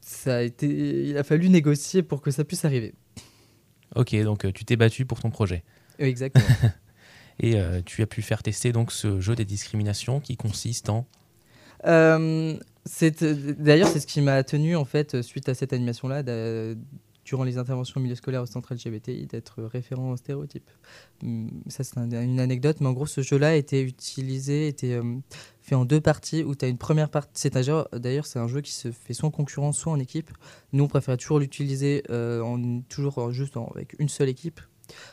ça 0.00 0.36
a 0.36 0.42
été 0.42 1.08
il 1.08 1.18
a 1.18 1.24
fallu 1.24 1.48
négocier 1.48 2.02
pour 2.02 2.22
que 2.22 2.30
ça 2.30 2.44
puisse 2.44 2.64
arriver. 2.64 2.94
Ok, 3.94 4.14
donc 4.22 4.44
euh, 4.44 4.52
tu 4.52 4.64
t'es 4.64 4.76
battu 4.76 5.06
pour 5.06 5.20
ton 5.20 5.30
projet. 5.30 5.64
Exactement. 5.98 6.46
Et 7.40 7.56
euh, 7.60 7.82
tu 7.84 8.02
as 8.02 8.06
pu 8.06 8.22
faire 8.22 8.42
tester 8.42 8.72
donc 8.72 8.92
ce 8.92 9.20
jeu 9.20 9.34
des 9.34 9.44
discriminations 9.44 10.20
qui 10.20 10.36
consiste 10.36 10.88
en 10.88 11.06
Euh, 11.86 12.56
c'est- 12.84 13.22
D'ailleurs, 13.60 13.88
c'est 13.88 14.00
ce 14.00 14.06
qui 14.06 14.20
m'a 14.22 14.42
tenu, 14.42 14.76
en 14.76 14.84
fait, 14.84 15.20
suite 15.22 15.48
à 15.48 15.54
cette 15.54 15.72
animation-là, 15.72 16.22
durant 17.24 17.42
les 17.44 17.58
interventions 17.58 18.00
au 18.00 18.02
milieu 18.02 18.14
scolaire 18.14 18.42
au 18.42 18.46
centre 18.46 18.72
LGBTI, 18.72 19.26
d'être 19.26 19.62
référent 19.64 20.12
aux 20.12 20.16
stéréotypes. 20.16 20.70
Hum, 21.22 21.50
Ça, 21.68 21.84
c'est 21.84 21.98
un- 21.98 22.08
une 22.22 22.40
anecdote, 22.40 22.76
mais 22.80 22.86
en 22.86 22.92
gros, 22.92 23.06
ce 23.06 23.20
jeu-là 23.20 23.56
été 23.56 23.82
utilisé, 23.82 24.68
était 24.68 24.92
euh, 24.94 25.02
fait 25.60 25.74
en 25.74 25.84
deux 25.84 26.00
parties, 26.00 26.44
où 26.44 26.54
tu 26.54 26.64
as 26.64 26.68
une 26.68 26.78
première 26.78 27.10
partie. 27.10 27.30
C'est 27.34 27.52
D'ailleurs, 27.92 28.26
c'est 28.26 28.38
un 28.38 28.46
jeu 28.48 28.60
qui 28.62 28.72
se 28.72 28.90
fait 28.92 29.12
soit 29.12 29.28
en 29.28 29.32
concurrence, 29.32 29.76
soit 29.78 29.92
en 29.92 29.98
équipe. 29.98 30.30
Nous, 30.72 30.84
on 30.84 30.88
préférait 30.88 31.16
toujours 31.18 31.40
l'utiliser 31.40 32.04
euh, 32.10 32.40
en, 32.42 32.80
toujours 32.88 33.18
en- 33.18 33.30
juste 33.32 33.56
en- 33.56 33.66
avec 33.74 33.96
une 33.98 34.08
seule 34.08 34.28
équipe. 34.28 34.60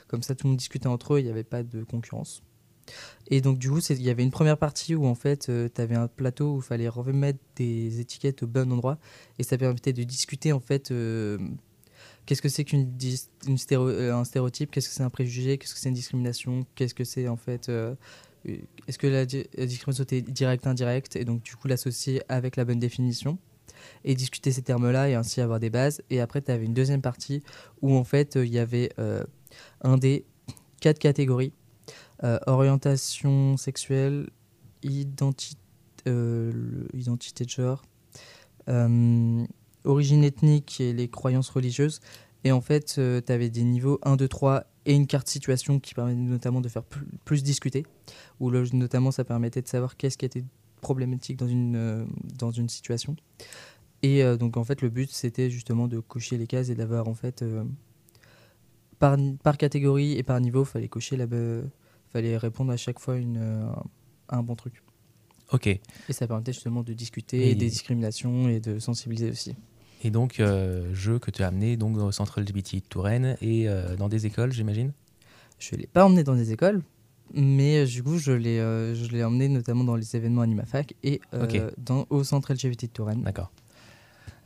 Comme 0.07 0.23
ça, 0.23 0.35
tout 0.35 0.45
le 0.47 0.49
monde 0.51 0.57
discutait 0.57 0.87
entre 0.87 1.15
eux, 1.15 1.19
il 1.19 1.25
n'y 1.25 1.31
avait 1.31 1.43
pas 1.43 1.63
de 1.63 1.83
concurrence. 1.83 2.43
Et 3.27 3.39
donc, 3.39 3.59
du 3.59 3.69
coup, 3.71 3.79
il 3.79 4.01
y 4.01 4.09
avait 4.09 4.23
une 4.23 4.31
première 4.31 4.57
partie 4.57 4.93
où 4.95 5.05
en 5.05 5.15
fait, 5.15 5.49
tu 5.73 5.81
avais 5.81 5.95
un 5.95 6.07
plateau 6.07 6.55
où 6.55 6.57
il 6.57 6.63
fallait 6.63 6.89
remettre 6.89 7.39
des 7.55 7.99
étiquettes 8.01 8.43
au 8.43 8.47
bon 8.47 8.71
endroit. 8.71 8.97
Et 9.39 9.43
ça 9.43 9.57
permettait 9.57 9.93
de 9.93 10.03
discuter 10.03 10.51
en 10.51 10.59
fait. 10.59 10.91
euh, 10.91 11.37
Qu'est-ce 12.25 12.41
que 12.41 12.49
c'est 12.49 12.63
qu'une 12.63 12.89
euh, 13.73 14.23
stéréotype 14.23 14.71
Qu'est-ce 14.71 14.87
que 14.89 14.93
c'est 14.95 15.03
un 15.03 15.09
préjugé 15.09 15.57
Qu'est-ce 15.57 15.73
que 15.73 15.79
c'est 15.79 15.89
une 15.89 15.95
discrimination 15.95 16.65
Qu'est-ce 16.75 16.93
que 16.93 17.03
c'est 17.03 17.27
en 17.27 17.35
fait 17.35 17.67
euh, 17.67 17.95
euh, 18.47 18.57
Est-ce 18.87 18.97
que 18.97 19.07
la, 19.07 19.25
di- 19.25 19.45
la 19.57 19.65
discrimination 19.65 20.05
est 20.09 20.21
directe, 20.21 20.65
indirecte? 20.65 21.17
Et 21.17 21.25
donc 21.25 21.43
du 21.43 21.55
coup 21.57 21.67
l'associer 21.67 22.21
avec 22.29 22.55
la 22.55 22.63
bonne 22.63 22.79
définition 22.79 23.37
et 24.05 24.15
discuter 24.15 24.53
ces 24.53 24.61
termes-là 24.61 25.09
et 25.09 25.15
ainsi 25.15 25.41
avoir 25.41 25.59
des 25.59 25.69
bases. 25.69 26.01
Et 26.09 26.21
après 26.21 26.41
tu 26.41 26.49
avais 26.51 26.63
une 26.65 26.73
deuxième 26.73 27.01
partie 27.01 27.43
où 27.81 27.93
en 27.93 28.05
fait 28.05 28.37
euh, 28.37 28.45
il 28.45 28.53
y 28.53 28.59
avait 28.59 28.93
euh, 28.99 29.25
un 29.81 29.98
des 29.98 30.25
quatre 30.79 31.00
catégories 31.00 31.53
euh, 32.24 32.39
orientation 32.48 33.57
sexuelle, 33.57 34.29
euh, 34.86 36.88
identité 36.93 37.43
de 37.43 37.50
genre, 37.50 37.83
euh, 38.69 39.45
origine 39.83 40.24
ethnique 40.24 40.79
et 40.79 40.93
les 40.93 41.10
croyances 41.10 41.50
religieuses. 41.50 42.00
Et 42.45 42.53
en 42.53 42.62
fait, 42.62 42.93
tu 42.95 43.31
avais 43.31 43.50
des 43.50 43.63
niveaux 43.63 44.00
1, 44.03 44.15
2, 44.15 44.27
3 44.27 44.63
et 44.86 44.93
une 44.93 45.07
carte 45.07 45.27
situation 45.27 45.81
qui 45.81 45.93
permet 45.93 46.15
notamment 46.15 46.62
de 46.62 46.69
faire 46.69 46.83
plus, 47.25 47.43
discuter. 47.43 47.86
Où 48.39 48.51
notamment, 48.51 49.12
ça 49.12 49.25
permettait 49.25 49.62
de 49.62 49.67
savoir 49.67 49.98
qu'est-ce 49.98 50.17
qui 50.17 50.25
était 50.25 50.45
problématique 50.79 51.38
dans 51.38 51.48
une, 51.48 52.07
dans 52.38 52.51
une 52.51 52.69
situation. 52.69 53.15
Et 54.01 54.24
donc, 54.38 54.57
en 54.57 54.65
fait, 54.65 54.81
le 54.81 54.89
but, 54.89 55.10
c'était 55.10 55.50
justement 55.50 55.88
de 55.88 56.01
cocher 56.01 56.38
les 56.38 56.48
cases 56.48 56.69
et 56.69 56.75
d'avoir, 56.75 57.07
en 57.07 57.13
fait, 57.13 57.43
par, 59.03 59.17
par 59.43 59.57
catégorie 59.57 60.13
et 60.17 60.24
par 60.24 60.39
niveau, 60.39 60.63
fallait 60.63 60.88
cocher 60.88 61.17
la, 61.17 61.27
fallait 62.13 62.38
répondre 62.38 62.72
à 62.72 62.77
chaque 62.77 63.00
fois 63.00 63.17
une, 63.17 63.38
euh, 63.38 63.65
à 64.29 64.38
un 64.38 64.43
bon 64.43 64.55
truc. 64.55 64.81
Ok. 65.51 65.67
Et 65.67 65.81
ça 66.10 66.25
permettait 66.25 66.53
justement 66.53 66.83
de 66.83 66.93
discuter 66.93 67.51
Et- 67.51 67.55
des 67.55 67.67
discriminations 67.67 68.48
et 68.48 68.62
de 68.62 68.79
sensibiliser 68.79 69.29
aussi. 69.29 69.55
Et 70.05 70.10
donc, 70.10 70.39
euh, 70.39 70.93
jeu 70.93 71.19
que 71.19 71.31
tu 71.31 71.43
as 71.43 71.48
amené 71.48 71.75
donc, 71.75 71.98
au 71.98 72.13
centre 72.13 72.39
LGBT 72.39 72.75
de 72.75 72.88
Touraine 72.88 73.36
et 73.41 73.67
euh, 73.67 73.98
dans 73.98 74.07
des 74.07 74.25
écoles, 74.25 74.53
j'imagine? 74.53 74.93
Je 75.60 75.75
ne 75.75 75.81
l'ai 75.81 75.88
pas 75.88 76.05
emmené 76.05 76.24
dans 76.24 76.36
des 76.36 76.53
écoles, 76.53 76.81
mais 77.33 77.79
euh, 77.79 77.86
du 77.86 78.03
coup, 78.03 78.17
je 78.17 78.31
l'ai 78.31 78.60
euh, 78.60 78.95
emmené 79.25 79.50
notamment 79.50 79.83
dans 79.83 79.98
les 79.98 80.15
événements 80.15 80.43
AnimaFac 80.43 80.95
et 81.03 81.19
euh, 81.33 81.69
dans, 81.77 82.05
au 82.10 82.24
centre 82.24 82.53
LGBT 82.53 82.83
de 82.83 82.88
Touraine. 82.88 83.22
D'accord. 83.24 83.51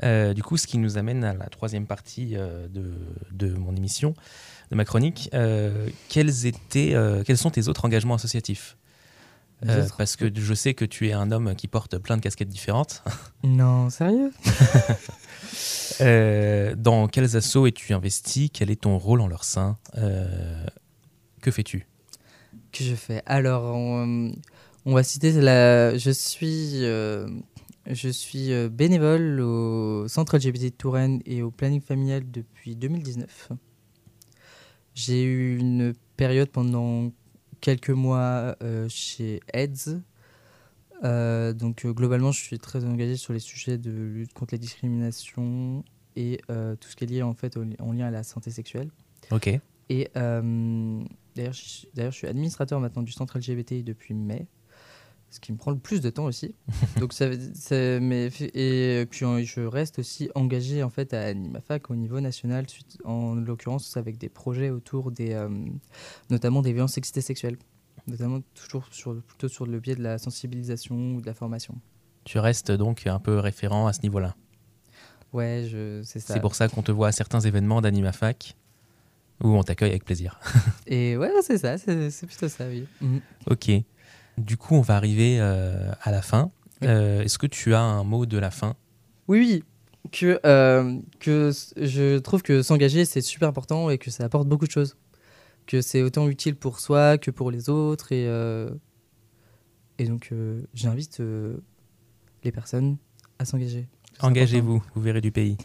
Euh, 0.04 0.34
du 0.34 0.44
coup, 0.44 0.58
ce 0.58 0.68
qui 0.68 0.78
nous 0.78 0.98
amène 0.98 1.24
à 1.24 1.34
la 1.34 1.46
troisième 1.48 1.88
partie 1.88 2.36
euh, 2.36 2.68
de, 2.68 2.94
de 3.32 3.54
mon 3.54 3.76
émission, 3.76 4.14
de 4.72 4.76
ma 4.76 4.86
chronique. 4.86 5.30
Euh, 5.34 5.88
quels, 6.10 6.46
étaient, 6.46 6.96
quels 7.26 7.38
sont 7.38 7.50
tes 7.52 7.68
autres 7.68 7.86
engagements 7.86 8.16
associatifs? 8.16 8.78
Autres- 9.64 9.98
Parce 9.98 10.16
que 10.16 10.30
je 10.34 10.54
sais 10.54 10.76
que 10.76 10.86
tu 10.86 11.08
es 11.08 11.14
un 11.14 11.32
homme 11.32 11.56
qui 11.56 11.68
porte 11.68 11.98
plein 11.98 12.16
de 12.18 12.22
casquettes 12.22 12.50
différentes. 12.50 13.04
Non, 13.44 13.90
sérieux? 13.90 14.32
Dans 16.00 17.08
quels 17.08 17.36
assos 17.38 17.66
es-tu 17.68 17.94
investi? 17.94 18.50
Quel 18.50 18.70
est 18.70 18.82
ton 18.82 18.98
rôle 18.98 19.22
en 19.22 19.28
leur 19.28 19.44
sein? 19.44 19.78
Que 21.42 21.52
fais-tu? 21.52 21.88
Que 22.72 22.84
je 22.84 22.94
fais? 22.96 23.22
Alors, 23.26 23.76
on, 23.76 24.32
on 24.86 24.94
va 24.94 25.04
citer 25.04 25.32
la. 25.34 25.98
Je 25.98 26.12
suis, 26.12 26.82
je 27.90 28.10
suis 28.10 28.52
euh, 28.52 28.70
bénévole 28.70 29.40
au 29.40 30.08
centre 30.08 30.38
LGBT 30.38 30.64
de 30.64 30.70
Touraine 30.70 31.22
et 31.26 31.42
au 31.42 31.52
planning 31.52 31.82
familial 31.82 32.30
depuis 32.30 32.76
2019. 32.76 33.52
J'ai 34.94 35.24
eu 35.24 35.58
une 35.58 35.94
période 36.16 36.50
pendant 36.50 37.12
quelques 37.62 37.90
mois 37.92 38.56
euh, 38.64 38.88
chez 38.90 39.40
AIDS. 39.54 40.02
Euh, 41.04 41.54
donc 41.54 41.86
euh, 41.86 41.94
globalement, 41.94 42.32
je 42.32 42.42
suis 42.42 42.58
très 42.58 42.84
engagé 42.84 43.16
sur 43.16 43.32
les 43.34 43.40
sujets 43.40 43.78
de 43.78 43.92
lutte 43.92 44.34
contre 44.34 44.56
les 44.56 44.60
discriminations 44.60 45.84
et 46.16 46.42
tout 46.48 46.90
ce 46.90 46.96
qui 46.96 47.04
est 47.04 47.08
lié 47.08 47.22
en 47.22 47.36
fait 47.36 47.58
au- 47.58 47.66
en 47.80 47.92
lien 47.94 48.08
à 48.08 48.12
la 48.12 48.24
santé 48.24 48.50
sexuelle. 48.50 48.90
Ok. 49.30 49.48
Et 49.90 50.10
d'ailleurs, 50.16 51.54
je, 51.54 51.86
d'ailleurs, 51.94 52.12
je 52.12 52.18
suis 52.18 52.28
administrateur 52.28 52.80
maintenant 52.80 53.04
du 53.04 53.12
centre 53.12 53.38
LGBTI 53.38 53.84
depuis 53.84 54.16
mai, 54.16 54.48
ce 55.30 55.40
qui 55.40 55.52
me 55.52 55.58
prend 55.58 55.72
le 55.72 55.78
plus 55.78 56.02
de 56.02 56.10
temps 56.10 56.26
aussi. 56.26 56.56
Donc 57.00 57.14
ça, 57.14 57.26
ça- 57.54 58.00
mais, 58.00 58.28
et 58.54 59.06
puis 59.10 59.26
je 59.46 59.62
reste 59.62 60.00
aussi 60.00 60.30
engagé 60.36 60.84
en 60.84 60.90
fait 60.90 61.14
à 61.14 61.22
AnimaFac 61.26 61.90
au 61.90 61.96
niveau 61.96 62.20
national, 62.20 62.68
suite- 62.70 62.98
en 63.04 63.36
l'occurrence 63.36 63.98
avec 63.98 64.18
des 64.18 64.30
projets 64.30 64.70
autour 64.70 65.12
des, 65.12 65.34
euh, 65.34 65.50
notamment 66.30 66.62
des 66.62 66.74
violences 66.74 66.94
sexistes 66.94 67.22
sexuelles, 67.22 67.58
notamment 68.08 68.40
toujours 68.54 68.88
sur, 68.92 69.22
plutôt 69.22 69.48
sur 69.48 69.66
le 69.66 69.80
biais 69.80 69.96
de 69.96 70.04
la 70.04 70.18
sensibilisation 70.18 70.96
ou 71.16 71.22
de 71.22 71.26
la 71.26 71.34
formation. 71.34 71.76
Tu 72.24 72.40
restes 72.40 72.72
donc 72.72 73.06
un 73.08 73.20
peu 73.20 73.40
référent 73.40 73.88
à 73.88 73.94
ce 73.94 74.02
niveau-là. 74.02 74.36
Ouais, 75.34 75.68
c'est 76.04 76.20
ça. 76.20 76.34
C'est 76.34 76.40
pour 76.40 76.56
ça 76.56 76.68
qu'on 76.70 76.82
te 76.84 76.92
voit 76.92 77.10
à 77.10 77.12
certains 77.12 77.42
événements 77.42 77.82
d'AnimaFac 77.82 78.56
où 79.44 79.50
on 79.50 79.62
t'accueille 79.64 79.92
avec 79.92 80.04
plaisir. 80.06 80.40
Et 80.88 81.16
ouais, 81.18 81.32
c'est 81.42 81.58
ça, 81.58 81.78
c'est, 81.78 82.26
plutôt 82.26 82.48
ça, 82.48 82.68
oui. 82.68 82.86
Mhm. 83.02 83.22
Ok. 83.50 83.70
Du 84.38 84.58
coup, 84.58 84.76
on 84.76 84.82
va 84.82 84.96
arriver 84.96 85.38
euh, 85.40 85.92
à 86.02 86.12
la 86.12 86.22
fin. 86.22 86.52
Oui. 86.82 86.88
Euh, 86.90 87.24
Est-ce 87.24 87.38
que 87.38 87.48
tu 87.48 87.74
as 87.74 87.82
un 87.82 88.04
mot 88.04 88.26
de 88.26 88.38
la 88.38 88.52
fin? 88.52 88.76
Oui, 89.28 89.40
oui. 89.40 89.64
Que, 90.12 90.40
euh, 90.46 91.00
que 91.20 91.52
je 91.76 92.18
trouve 92.20 92.42
que 92.42 92.62
s'engager, 92.62 93.04
c'est 93.04 93.22
super 93.22 93.50
important 93.50 93.90
et 93.90 93.98
que 93.98 94.10
ça 94.10 94.24
apporte 94.24 94.48
beaucoup 94.48 94.66
de 94.66 94.72
choses. 94.72 94.96
Que 95.66 95.82
c'est 95.82 96.02
autant 96.02 96.30
utile 96.30 96.56
pour 96.56 96.80
soi 96.80 97.18
que 97.18 97.30
pour 97.30 97.52
les 97.52 97.70
autres. 97.70 98.14
Et, 98.14 98.24
et 99.98 100.06
donc, 100.06 100.32
j'invite 100.74 101.22
les 102.44 102.52
personnes 102.54 102.98
à 103.38 103.44
s'engager. 103.44 103.88
Engagez-vous, 104.22 104.82
vous 104.96 105.02
verrez 105.02 105.20
du 105.20 105.32
pays. 105.32 105.58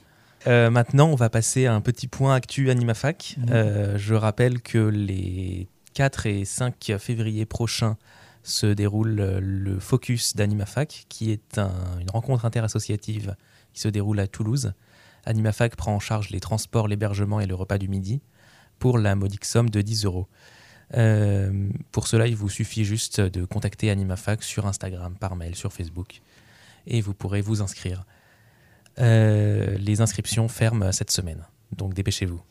Euh, 0.46 0.70
maintenant, 0.70 1.08
on 1.08 1.14
va 1.14 1.30
passer 1.30 1.66
à 1.66 1.74
un 1.74 1.80
petit 1.80 2.08
point 2.08 2.34
actu 2.34 2.70
AnimaFac. 2.70 3.36
Mhm. 3.38 3.46
Euh, 3.50 3.98
je 3.98 4.14
rappelle 4.14 4.60
que 4.60 4.78
les 4.78 5.68
4 5.94 6.26
et 6.26 6.44
5 6.44 6.94
février 6.98 7.46
prochains 7.46 7.96
se 8.42 8.66
déroule 8.66 9.20
euh, 9.20 9.40
le 9.40 9.78
Focus 9.78 10.34
d'AnimaFac, 10.36 11.06
qui 11.08 11.30
est 11.30 11.58
un- 11.58 11.98
une 12.00 12.10
rencontre 12.10 12.44
interassociative 12.44 13.36
qui 13.72 13.80
se 13.80 13.88
déroule 13.88 14.18
à 14.20 14.26
Toulouse. 14.26 14.72
AnimaFac 15.24 15.76
prend 15.76 15.94
en 15.94 16.00
charge 16.00 16.30
les 16.30 16.40
transports, 16.40 16.88
l'hébergement 16.88 17.38
et 17.40 17.46
le 17.46 17.54
repas 17.54 17.78
du 17.78 17.88
midi 17.88 18.20
pour 18.78 18.98
la 18.98 19.14
modique 19.14 19.44
somme 19.44 19.70
de 19.70 19.80
10 19.80 20.04
euros. 20.04 20.26
Euh, 20.94 21.68
pour 21.92 22.08
cela, 22.08 22.26
il 22.26 22.34
vous 22.36 22.48
suffit 22.48 22.84
juste 22.84 23.20
de 23.20 23.44
contacter 23.44 23.90
AnimaFac 23.90 24.42
sur 24.42 24.66
Instagram, 24.66 25.14
par 25.18 25.36
mail, 25.36 25.54
sur 25.54 25.72
Facebook, 25.72 26.20
et 26.86 27.00
vous 27.00 27.14
pourrez 27.14 27.40
vous 27.40 27.62
inscrire. 27.62 28.04
Euh, 28.98 29.78
les 29.78 30.00
inscriptions 30.00 30.48
ferment 30.48 30.92
cette 30.92 31.10
semaine, 31.10 31.46
donc 31.76 31.94
dépêchez-vous. 31.94 32.42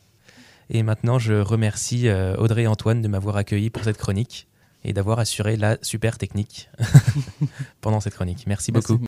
Et 0.70 0.82
maintenant, 0.82 1.18
je 1.18 1.34
remercie 1.34 2.08
Audrey 2.38 2.62
et 2.62 2.66
Antoine 2.66 3.02
de 3.02 3.08
m'avoir 3.08 3.36
accueilli 3.36 3.68
pour 3.68 3.84
cette 3.84 3.98
chronique 3.98 4.48
et 4.84 4.92
d'avoir 4.92 5.18
assuré 5.18 5.56
la 5.56 5.78
super 5.82 6.18
technique 6.18 6.68
pendant 7.80 8.00
cette 8.00 8.14
chronique. 8.14 8.44
Merci 8.46 8.72
Merci. 8.72 8.92
beaucoup. 8.92 9.00